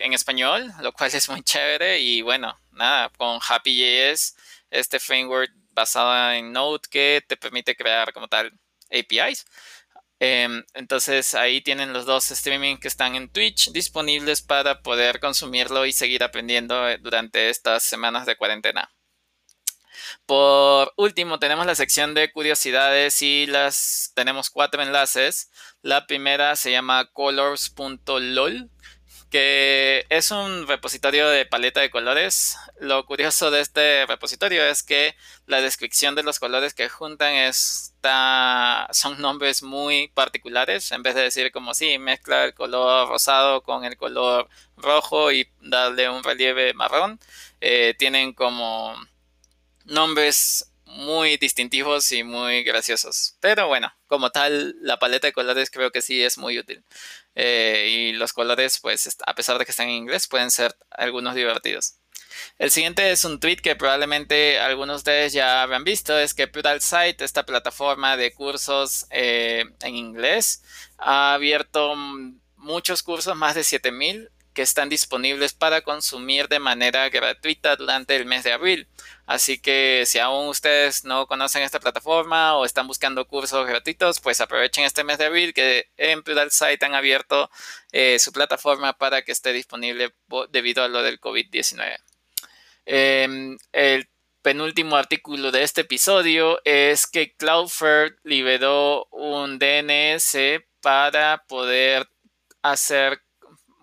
en 0.04 0.14
español, 0.14 0.72
lo 0.82 0.94
cual 0.94 1.12
es 1.14 1.30
muy 1.30 1.44
chévere 1.44 2.00
y 2.00 2.22
bueno, 2.22 2.58
nada, 2.72 3.10
con 3.18 3.40
Happy.js, 3.48 4.36
este 4.72 5.00
framework 5.00 5.52
basado 5.72 6.32
en 6.32 6.52
Node 6.52 6.88
que 6.90 7.24
te 7.28 7.38
permite 7.38 7.76
crear 7.76 8.14
como 8.14 8.28
tal 8.28 8.52
APIs. 8.92 9.46
Em, 10.20 10.64
entonces 10.74 11.36
ahí 11.36 11.62
tienen 11.62 11.92
los 11.92 12.06
dos 12.06 12.32
streaming 12.32 12.78
que 12.78 12.88
están 12.88 13.16
en 13.16 13.30
Twitch 13.30 13.72
disponibles 13.72 14.42
para 14.42 14.82
poder 14.82 15.20
consumirlo 15.20 15.86
y 15.86 15.92
seguir 15.92 16.24
aprendiendo 16.24 16.88
eh, 16.90 16.98
durante 17.00 17.50
estas 17.50 17.84
semanas 17.84 18.26
de 18.26 18.38
cuarentena. 18.38 18.90
Por 20.26 20.94
último, 20.98 21.40
tenemos 21.40 21.66
la 21.66 21.76
sección 21.76 22.14
de 22.14 22.32
curiosidades 22.32 23.22
y 23.22 23.46
las 23.48 24.12
tenemos 24.16 24.50
cuatro 24.50 24.82
enlaces. 24.82 25.50
La 25.82 26.08
primera 26.08 26.56
se 26.56 26.72
llama 26.72 27.06
colors.lol, 27.14 28.70
que 29.30 30.06
es 30.10 30.32
un 30.32 30.68
repositorio 30.68 31.28
de 31.28 31.46
paleta 31.46 31.82
de 31.82 31.90
colores. 31.90 32.58
Lo 32.80 33.06
curioso 33.06 33.52
de 33.52 33.62
este 33.62 34.06
repositorio 34.06 34.64
es 34.66 34.84
que 34.84 35.16
la 35.46 35.62
descripción 35.62 36.16
de 36.16 36.24
los 36.24 36.40
colores 36.40 36.74
que 36.74 36.90
juntan 36.90 37.34
está, 37.36 38.88
son 38.92 39.22
nombres 39.22 39.62
muy 39.64 40.08
particulares. 40.10 40.92
En 40.92 41.04
vez 41.04 41.16
de 41.16 41.22
decir 41.24 41.52
como 41.52 41.74
si 41.74 41.98
mezcla 42.00 42.46
el 42.46 42.54
color 42.54 43.10
rosado 43.10 43.62
con 43.64 43.84
el 43.86 43.98
color 43.98 44.48
rojo 44.78 45.32
y 45.32 45.50
darle 45.62 46.10
un 46.10 46.24
relieve 46.24 46.74
marrón, 46.74 47.20
eh, 47.62 47.96
tienen 47.98 48.34
como 48.34 48.96
nombres 49.86 50.72
muy 50.86 51.38
distintivos 51.38 52.12
y 52.12 52.24
muy 52.24 52.64
graciosos. 52.64 53.38
Pero 53.40 53.68
bueno, 53.68 53.94
como 54.08 54.30
tal, 54.30 54.76
la 54.82 54.98
paleta 54.98 55.28
de 55.28 55.34
colores 55.34 55.70
creo 55.70 55.92
que 55.92 56.02
sí 56.02 56.24
es 56.24 56.38
muy 56.38 56.58
útil. 56.58 56.84
Eh, 57.36 57.88
y 57.90 58.14
los 58.14 58.34
colores, 58.34 58.80
pues, 58.80 59.18
a 59.26 59.36
pesar 59.36 59.58
de 59.58 59.66
que 59.66 59.72
están 59.72 59.90
en 59.90 59.96
inglés, 59.96 60.28
pueden 60.28 60.52
ser 60.52 60.76
algunos 60.90 61.36
divertidos. 61.36 61.96
El 62.58 62.72
siguiente 62.72 63.12
es 63.12 63.26
un 63.26 63.40
tweet 63.40 63.58
que 63.58 63.76
probablemente 63.76 64.60
algunos 64.60 64.98
de 64.98 65.00
ustedes 65.00 65.34
ya 65.34 65.62
habrán 65.62 65.84
visto, 65.84 66.18
es 66.18 66.34
que 66.34 66.50
Site, 66.80 67.24
esta 67.24 67.46
plataforma 67.46 68.18
de 68.18 68.34
cursos 68.34 69.06
eh, 69.10 69.66
en 69.82 69.96
inglés, 69.96 70.64
ha 70.98 71.34
abierto 71.34 71.96
muchos 72.56 73.04
cursos, 73.04 73.36
más 73.36 73.56
de 73.56 73.64
7000, 73.64 74.30
que 74.56 74.64
están 74.64 74.90
disponibles 74.90 75.54
para 75.54 75.82
consumir 75.82 76.48
de 76.48 76.60
manera 76.60 77.08
gratuita 77.10 77.76
durante 77.76 78.16
el 78.16 78.26
mes 78.26 78.44
de 78.44 78.54
abril. 78.54 78.88
Así 79.28 79.60
que 79.60 80.04
si 80.08 80.18
aún 80.18 80.48
ustedes 80.48 81.04
no 81.04 81.28
conocen 81.28 81.62
esta 81.62 81.80
plataforma 81.80 82.56
o 82.58 82.66
están 82.66 82.88
buscando 82.88 83.28
cursos 83.28 83.68
gratuitos, 83.68 84.20
pues 84.22 84.42
aprovechen 84.42 84.86
este 84.86 85.04
mes 85.04 85.18
de 85.20 85.26
abril 85.26 85.54
que 85.54 85.92
en 85.98 86.24
Site 86.50 86.86
han 86.86 86.96
abierto 86.96 87.52
eh, 87.92 88.18
su 88.18 88.32
plataforma 88.32 88.94
para 88.94 89.24
que 89.24 89.34
esté 89.34 89.52
disponible 89.54 90.16
debido 90.50 90.84
a 90.84 90.88
lo 90.88 91.04
del 91.04 91.20
COVID-19. 91.20 91.98
Em, 92.86 93.58
el 93.74 94.10
penúltimo 94.42 94.96
artículo 94.96 95.52
de 95.52 95.64
este 95.64 95.82
episodio 95.82 96.62
es 96.64 97.08
que 97.08 97.36
Cloudflare 97.36 98.16
liberó 98.24 99.08
un 99.12 99.60
DNS 99.60 100.38
para 100.82 101.44
poder 101.48 102.08
hacer 102.62 103.25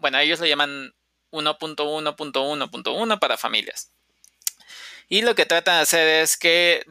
bueno, 0.02 0.18
ellos 0.18 0.40
lo 0.40 0.46
llaman 0.46 0.92
1.1.1.1 1.30 3.18
para 3.18 3.38
familias. 3.38 3.90
Y 5.08 5.22
lo 5.22 5.34
que 5.34 5.46
tratan 5.46 5.76
de 5.76 5.82
hacer 5.82 6.08
es 6.08 6.36
que 6.36 6.84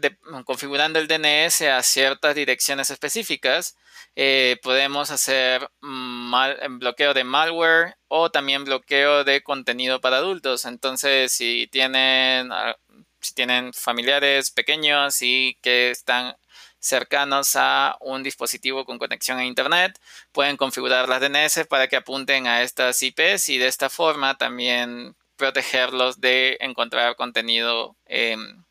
configurando 0.45 0.99
el 0.99 1.07
DNS 1.07 1.61
a 1.63 1.83
ciertas 1.83 2.35
direcciones 2.35 2.89
específicas, 2.89 3.75
eh, 4.15 4.57
podemos 4.63 5.11
hacer 5.11 5.69
bloqueo 5.81 7.13
de 7.13 7.23
malware 7.23 7.95
o 8.07 8.29
también 8.29 8.63
bloqueo 8.63 9.23
de 9.23 9.43
contenido 9.43 10.01
para 10.01 10.17
adultos. 10.17 10.65
Entonces, 10.65 11.31
si 11.31 11.67
tienen, 11.71 12.51
ah, 12.51 12.77
si 13.19 13.33
tienen 13.33 13.73
familiares 13.73 14.51
pequeños 14.51 15.21
y 15.21 15.57
que 15.61 15.91
están 15.91 16.35
cercanos 16.81 17.55
a 17.55 17.95
un 18.01 18.23
dispositivo 18.23 18.83
con 18.85 18.97
conexión 18.99 19.37
a 19.37 19.45
Internet. 19.45 19.99
Pueden 20.33 20.57
configurar 20.57 21.07
las 21.07 21.21
DNS 21.21 21.67
para 21.69 21.87
que 21.87 21.95
apunten 21.95 22.47
a 22.47 22.63
estas 22.63 23.01
IPs 23.01 23.49
y 23.49 23.57
de 23.57 23.67
esta 23.67 23.89
forma 23.89 24.37
también 24.37 25.15
protegerlos 25.37 26.19
de 26.19 26.57
encontrar 26.59 27.15
contenido 27.15 27.95
em, 28.05 28.63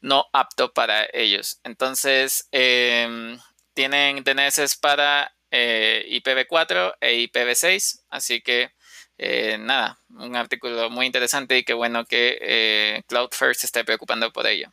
no 0.00 0.26
apto 0.32 0.72
para 0.72 1.06
ellos. 1.12 1.60
Entonces, 1.64 2.48
em, 2.52 3.38
tienen 3.74 4.24
DNS 4.24 4.76
para 4.80 5.34
eh, 5.50 6.04
IPv4 6.08 6.96
e 7.00 7.14
IPv6, 7.28 8.04
así 8.10 8.40
que 8.42 8.72
eh, 9.18 9.58
nada, 9.58 9.98
un 10.10 10.34
artículo 10.36 10.90
muy 10.90 11.06
interesante 11.06 11.58
y 11.58 11.64
qué 11.64 11.74
bueno 11.74 12.04
que 12.06 12.38
eh, 12.40 13.02
Cloudflare 13.06 13.54
se 13.54 13.66
esté 13.66 13.84
preocupando 13.84 14.32
por 14.32 14.46
ello. 14.46 14.72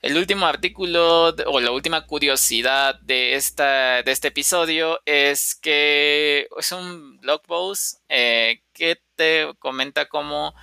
El 0.00 0.16
último 0.16 0.46
artículo 0.46 1.34
o 1.46 1.60
la 1.60 1.72
última 1.72 2.06
curiosidad 2.06 3.00
de, 3.00 3.34
esta, 3.34 4.02
de 4.02 4.12
este 4.12 4.28
episodio 4.28 5.00
es 5.04 5.56
que 5.56 6.46
es 6.56 6.70
un 6.70 7.18
blog 7.18 7.42
post 7.42 8.00
eh, 8.08 8.62
que 8.72 9.00
te 9.16 9.52
comenta 9.58 10.06
cómo 10.06 10.54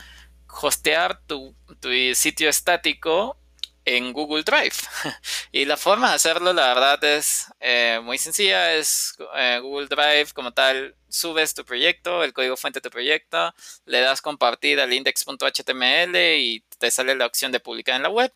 hostear 0.61 1.21
tu, 1.27 1.53
tu 1.81 1.89
sitio 2.13 2.47
estático 2.47 3.37
en 3.85 4.13
Google 4.13 4.43
Drive. 4.43 4.75
y 5.51 5.65
la 5.65 5.77
forma 5.77 6.09
de 6.09 6.15
hacerlo, 6.15 6.51
la 6.53 6.73
verdad, 6.73 7.03
es 7.03 7.45
eh, 7.59 7.99
muy 8.03 8.17
sencilla. 8.17 8.73
Es 8.73 9.15
eh, 9.35 9.59
Google 9.61 9.87
Drive 9.87 10.33
como 10.33 10.51
tal, 10.51 10.95
subes 11.07 11.53
tu 11.53 11.63
proyecto, 11.63 12.23
el 12.23 12.33
código 12.33 12.57
fuente 12.57 12.79
de 12.79 12.89
tu 12.89 12.89
proyecto, 12.89 13.53
le 13.85 14.01
das 14.01 14.21
compartir 14.21 14.79
al 14.81 14.91
index.html 14.91 16.15
y 16.37 16.65
te 16.79 16.91
sale 16.91 17.15
la 17.15 17.25
opción 17.25 17.51
de 17.51 17.59
publicar 17.59 17.95
en 17.95 18.03
la 18.03 18.09
web. 18.09 18.31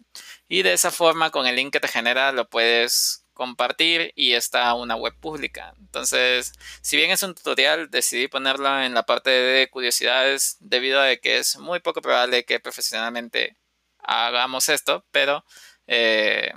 Y 0.48 0.62
de 0.62 0.74
esa 0.74 0.92
forma, 0.92 1.32
con 1.32 1.48
el 1.48 1.56
link 1.56 1.74
que 1.74 1.80
te 1.80 1.88
genera, 1.88 2.32
lo 2.32 2.48
puedes 2.48 3.26
compartir 3.40 4.12
y 4.16 4.34
está 4.34 4.74
una 4.74 4.96
web 4.98 5.14
pública. 5.20 5.74
Entonces, 5.80 6.52
si 6.82 6.98
bien 6.98 7.10
es 7.10 7.24
un 7.24 7.34
tutorial, 7.36 7.90
decidí 7.90 8.28
ponerlo 8.28 8.82
en 8.82 8.94
la 8.94 9.04
parte 9.04 9.30
de 9.30 9.70
curiosidades 9.70 10.58
debido 10.60 11.02
a 11.02 11.16
que 11.16 11.38
es 11.38 11.58
muy 11.58 11.80
poco 11.80 12.02
probable 12.02 12.44
que 12.44 12.60
profesionalmente 12.60 13.56
hagamos 14.04 14.70
esto, 14.70 15.06
pero 15.12 15.44
eh, 15.88 16.52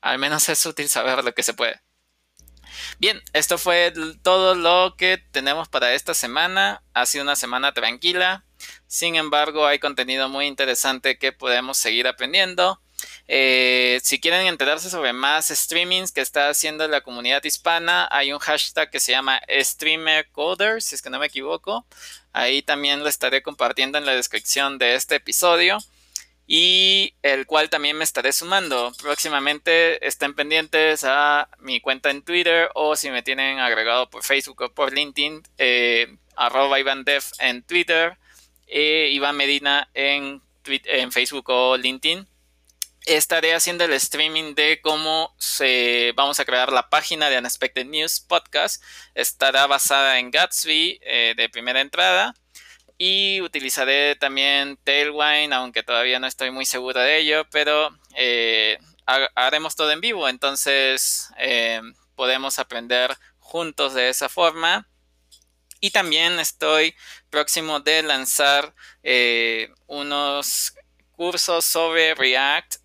al 0.00 0.18
menos 0.18 0.48
es 0.48 0.64
útil 0.66 0.88
saber 0.88 1.24
lo 1.24 1.34
que 1.34 1.42
se 1.42 1.54
puede. 1.54 1.80
Bien, 2.98 3.22
esto 3.32 3.58
fue 3.58 3.92
todo 4.22 4.54
lo 4.54 4.96
que 4.96 5.18
tenemos 5.30 5.68
para 5.68 5.94
esta 5.94 6.14
semana. 6.14 6.82
Ha 6.92 7.06
sido 7.06 7.24
una 7.24 7.36
semana 7.36 7.72
tranquila. 7.72 8.44
Sin 8.86 9.16
embargo, 9.16 9.66
hay 9.66 9.78
contenido 9.78 10.28
muy 10.28 10.46
interesante 10.46 11.18
que 11.18 11.32
podemos 11.32 11.78
seguir 11.78 12.06
aprendiendo. 12.06 12.80
Eh, 13.26 14.00
si 14.02 14.20
quieren 14.20 14.46
enterarse 14.46 14.90
sobre 14.90 15.12
más 15.12 15.48
streamings 15.48 16.12
que 16.12 16.20
está 16.20 16.48
haciendo 16.48 16.86
la 16.88 17.02
comunidad 17.02 17.44
hispana, 17.44 18.08
hay 18.10 18.32
un 18.32 18.38
hashtag 18.38 18.90
que 18.90 19.00
se 19.00 19.12
llama 19.12 19.40
StreamerCoder, 19.48 20.82
si 20.82 20.94
es 20.94 21.02
que 21.02 21.10
no 21.10 21.18
me 21.18 21.26
equivoco. 21.26 21.86
Ahí 22.32 22.62
también 22.62 23.00
lo 23.00 23.08
estaré 23.08 23.42
compartiendo 23.42 23.98
en 23.98 24.06
la 24.06 24.14
descripción 24.14 24.78
de 24.78 24.94
este 24.94 25.16
episodio 25.16 25.78
y 26.46 27.14
el 27.22 27.46
cual 27.46 27.70
también 27.70 27.96
me 27.96 28.04
estaré 28.04 28.32
sumando. 28.32 28.92
Próximamente 29.00 30.06
estén 30.06 30.34
pendientes 30.34 31.04
a 31.04 31.48
mi 31.58 31.80
cuenta 31.80 32.10
en 32.10 32.22
Twitter 32.22 32.68
o 32.74 32.96
si 32.96 33.10
me 33.10 33.22
tienen 33.22 33.58
agregado 33.58 34.10
por 34.10 34.22
Facebook 34.22 34.60
o 34.62 34.74
por 34.74 34.92
LinkedIn, 34.92 35.42
eh, 35.58 36.16
arroba 36.36 36.80
IvanDev 36.80 37.24
en 37.38 37.62
Twitter, 37.62 38.18
e 38.66 39.10
Iván 39.12 39.36
Medina 39.36 39.88
en, 39.94 40.42
en 40.66 41.12
Facebook 41.12 41.48
o 41.48 41.76
LinkedIn. 41.76 42.26
Estaré 43.06 43.54
haciendo 43.54 43.84
el 43.84 43.92
streaming 43.92 44.54
de 44.54 44.80
cómo 44.80 45.34
se, 45.38 46.12
vamos 46.16 46.40
a 46.40 46.46
crear 46.46 46.72
la 46.72 46.88
página 46.88 47.28
de 47.28 47.36
Unexpected 47.36 47.84
News 47.84 48.20
Podcast. 48.20 48.82
Estará 49.14 49.66
basada 49.66 50.18
en 50.18 50.30
Gatsby 50.30 51.00
eh, 51.02 51.34
de 51.36 51.48
primera 51.50 51.82
entrada 51.82 52.34
y 52.98 53.40
utilizaré 53.40 54.16
también 54.16 54.78
Tailwind, 54.84 55.52
aunque 55.52 55.82
todavía 55.82 56.18
no 56.20 56.26
estoy 56.26 56.50
muy 56.50 56.64
seguro 56.64 57.00
de 57.00 57.18
ello, 57.18 57.46
pero 57.50 57.90
eh, 58.16 58.78
haremos 59.34 59.74
todo 59.74 59.90
en 59.90 60.00
vivo, 60.00 60.28
entonces 60.28 61.28
eh, 61.38 61.80
podemos 62.14 62.58
aprender 62.58 63.16
juntos 63.38 63.94
de 63.94 64.08
esa 64.08 64.28
forma. 64.28 64.88
Y 65.80 65.90
también 65.90 66.38
estoy 66.38 66.94
próximo 67.28 67.80
de 67.80 68.02
lanzar 68.02 68.74
eh, 69.02 69.68
unos 69.86 70.74
cursos 71.12 71.64
sobre 71.64 72.14
React 72.14 72.76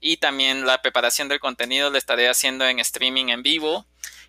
y 0.00 0.16
también 0.16 0.66
la 0.66 0.82
preparación 0.82 1.28
del 1.28 1.38
contenido 1.38 1.90
lo 1.90 1.98
estaré 1.98 2.28
haciendo 2.28 2.66
en 2.66 2.80
streaming 2.80 3.28
en 3.28 3.42
vivo 3.42 3.86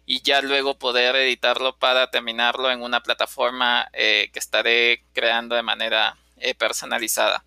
y 0.10 0.22
ya 0.22 0.41
luego 0.41 0.80
poder 0.80 1.18
editarlo 1.18 1.78
para 1.78 2.10
terminarlo 2.10 2.72
en 2.72 2.82
una 2.82 3.03
plataforma 3.03 3.89
eh, 3.91 4.30
que 4.32 4.39
estaré 4.39 5.03
creando 5.12 5.53
de 5.53 5.64
manera 5.64 6.18
eh, 6.38 6.55
personalizada. 6.55 7.43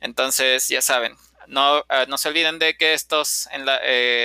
Entonces, 0.00 0.68
ya 0.68 0.80
saben, 0.80 1.16
no, 1.48 1.80
eh, 1.90 2.06
no, 2.08 2.16
se 2.16 2.28
olviden 2.28 2.60
de 2.60 2.76
que 2.76 2.94
estos 2.94 3.48
en 3.50 3.66
la, 3.66 3.80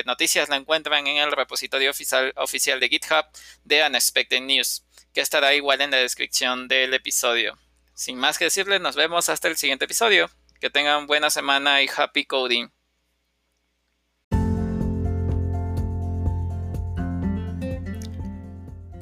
noticias 0.06 0.50
la 0.50 0.58
encuentran 0.58 1.08
en 1.08 1.18
el 1.18 1.32
repositorio 1.32 1.90
oficial, 1.90 2.32
oficial 2.36 2.80
de 2.80 2.90
GitHub 2.90 3.26
de 3.64 3.84
Unexpected 3.84 4.42
News, 4.42 4.86
que 5.12 5.22
estará 5.22 5.56
igual 5.56 5.82
en 5.82 5.90
la 5.90 5.98
descripción 5.98 6.68
del 6.68 6.94
episodio. 6.94 7.58
Sin 7.96 8.20
más 8.20 8.38
que 8.38 8.46
decirles, 8.46 8.82
nos 8.82 8.96
vemos 8.96 9.30
hasta 9.30 9.48
el 9.48 9.58
siguiente 9.58 9.86
episodio. 9.86 10.30
Que 10.62 10.70
tengan 10.70 11.08
buena 11.08 11.32
semana 11.32 11.82
y 11.82 11.90
happy 11.94 12.26
coding. 12.26 12.70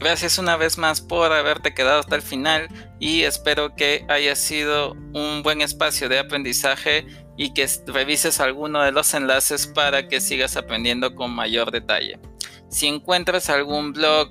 Gracias 0.07 0.37
una 0.37 0.55
vez 0.55 0.77
más 0.77 1.01
por 1.01 1.33
haberte 1.33 1.73
quedado 1.73 1.99
hasta 1.99 2.15
el 2.15 2.21
final 2.21 2.69
y 2.97 3.23
espero 3.23 3.75
que 3.75 4.05
haya 4.07 4.37
sido 4.37 4.93
un 5.13 5.43
buen 5.43 5.61
espacio 5.61 6.07
de 6.07 6.17
aprendizaje 6.17 7.05
y 7.35 7.53
que 7.53 7.67
revises 7.87 8.39
alguno 8.39 8.81
de 8.83 8.93
los 8.93 9.13
enlaces 9.13 9.67
para 9.67 10.07
que 10.07 10.21
sigas 10.21 10.55
aprendiendo 10.55 11.13
con 11.13 11.31
mayor 11.31 11.71
detalle. 11.71 12.21
Si 12.69 12.87
encuentras 12.87 13.49
algún 13.49 13.91
blog 13.91 14.29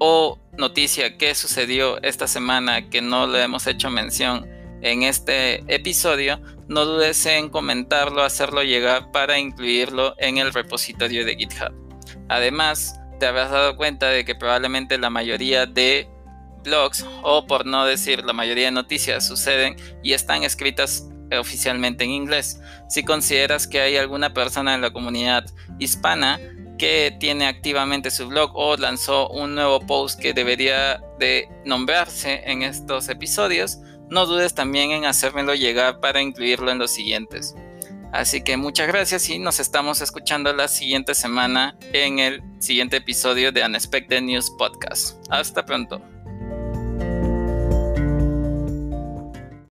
o 0.00 0.40
noticia 0.58 1.16
que 1.16 1.36
sucedió 1.36 2.02
esta 2.02 2.26
semana 2.26 2.90
que 2.90 3.00
no 3.00 3.28
le 3.28 3.44
hemos 3.44 3.68
hecho 3.68 3.90
mención 3.90 4.50
en 4.82 5.04
este 5.04 5.62
episodio, 5.72 6.40
no 6.66 6.84
dudes 6.84 7.24
en 7.26 7.48
comentarlo, 7.48 8.24
hacerlo 8.24 8.64
llegar 8.64 9.12
para 9.12 9.38
incluirlo 9.38 10.16
en 10.18 10.38
el 10.38 10.52
repositorio 10.52 11.24
de 11.24 11.36
GitHub. 11.36 11.72
Además, 12.28 12.98
te 13.22 13.28
habrás 13.28 13.52
dado 13.52 13.76
cuenta 13.76 14.08
de 14.08 14.24
que 14.24 14.34
probablemente 14.34 14.98
la 14.98 15.08
mayoría 15.08 15.64
de 15.64 16.08
blogs, 16.64 17.06
o 17.22 17.46
por 17.46 17.66
no 17.66 17.84
decir 17.84 18.24
la 18.24 18.32
mayoría 18.32 18.64
de 18.64 18.72
noticias, 18.72 19.24
suceden 19.24 19.76
y 20.02 20.14
están 20.14 20.42
escritas 20.42 21.08
oficialmente 21.38 22.02
en 22.02 22.10
inglés. 22.10 22.60
Si 22.88 23.04
consideras 23.04 23.68
que 23.68 23.80
hay 23.80 23.96
alguna 23.96 24.34
persona 24.34 24.74
en 24.74 24.80
la 24.80 24.92
comunidad 24.92 25.44
hispana 25.78 26.40
que 26.78 27.16
tiene 27.20 27.46
activamente 27.46 28.10
su 28.10 28.26
blog 28.26 28.50
o 28.56 28.76
lanzó 28.76 29.28
un 29.28 29.54
nuevo 29.54 29.78
post 29.78 30.18
que 30.18 30.34
debería 30.34 31.00
de 31.20 31.48
nombrarse 31.64 32.42
en 32.44 32.64
estos 32.64 33.08
episodios, 33.08 33.78
no 34.10 34.26
dudes 34.26 34.52
también 34.52 34.90
en 34.90 35.04
hacérmelo 35.04 35.54
llegar 35.54 36.00
para 36.00 36.20
incluirlo 36.20 36.72
en 36.72 36.78
los 36.78 36.90
siguientes. 36.90 37.54
Así 38.12 38.42
que 38.44 38.58
muchas 38.58 38.88
gracias 38.88 39.28
y 39.30 39.38
nos 39.38 39.58
estamos 39.58 40.02
escuchando 40.02 40.52
la 40.52 40.68
siguiente 40.68 41.14
semana 41.14 41.74
en 41.94 42.18
el 42.18 42.42
siguiente 42.58 42.98
episodio 42.98 43.52
de 43.52 43.64
Unexpected 43.64 44.20
News 44.20 44.50
Podcast. 44.58 45.16
Hasta 45.30 45.64
pronto. 45.64 46.11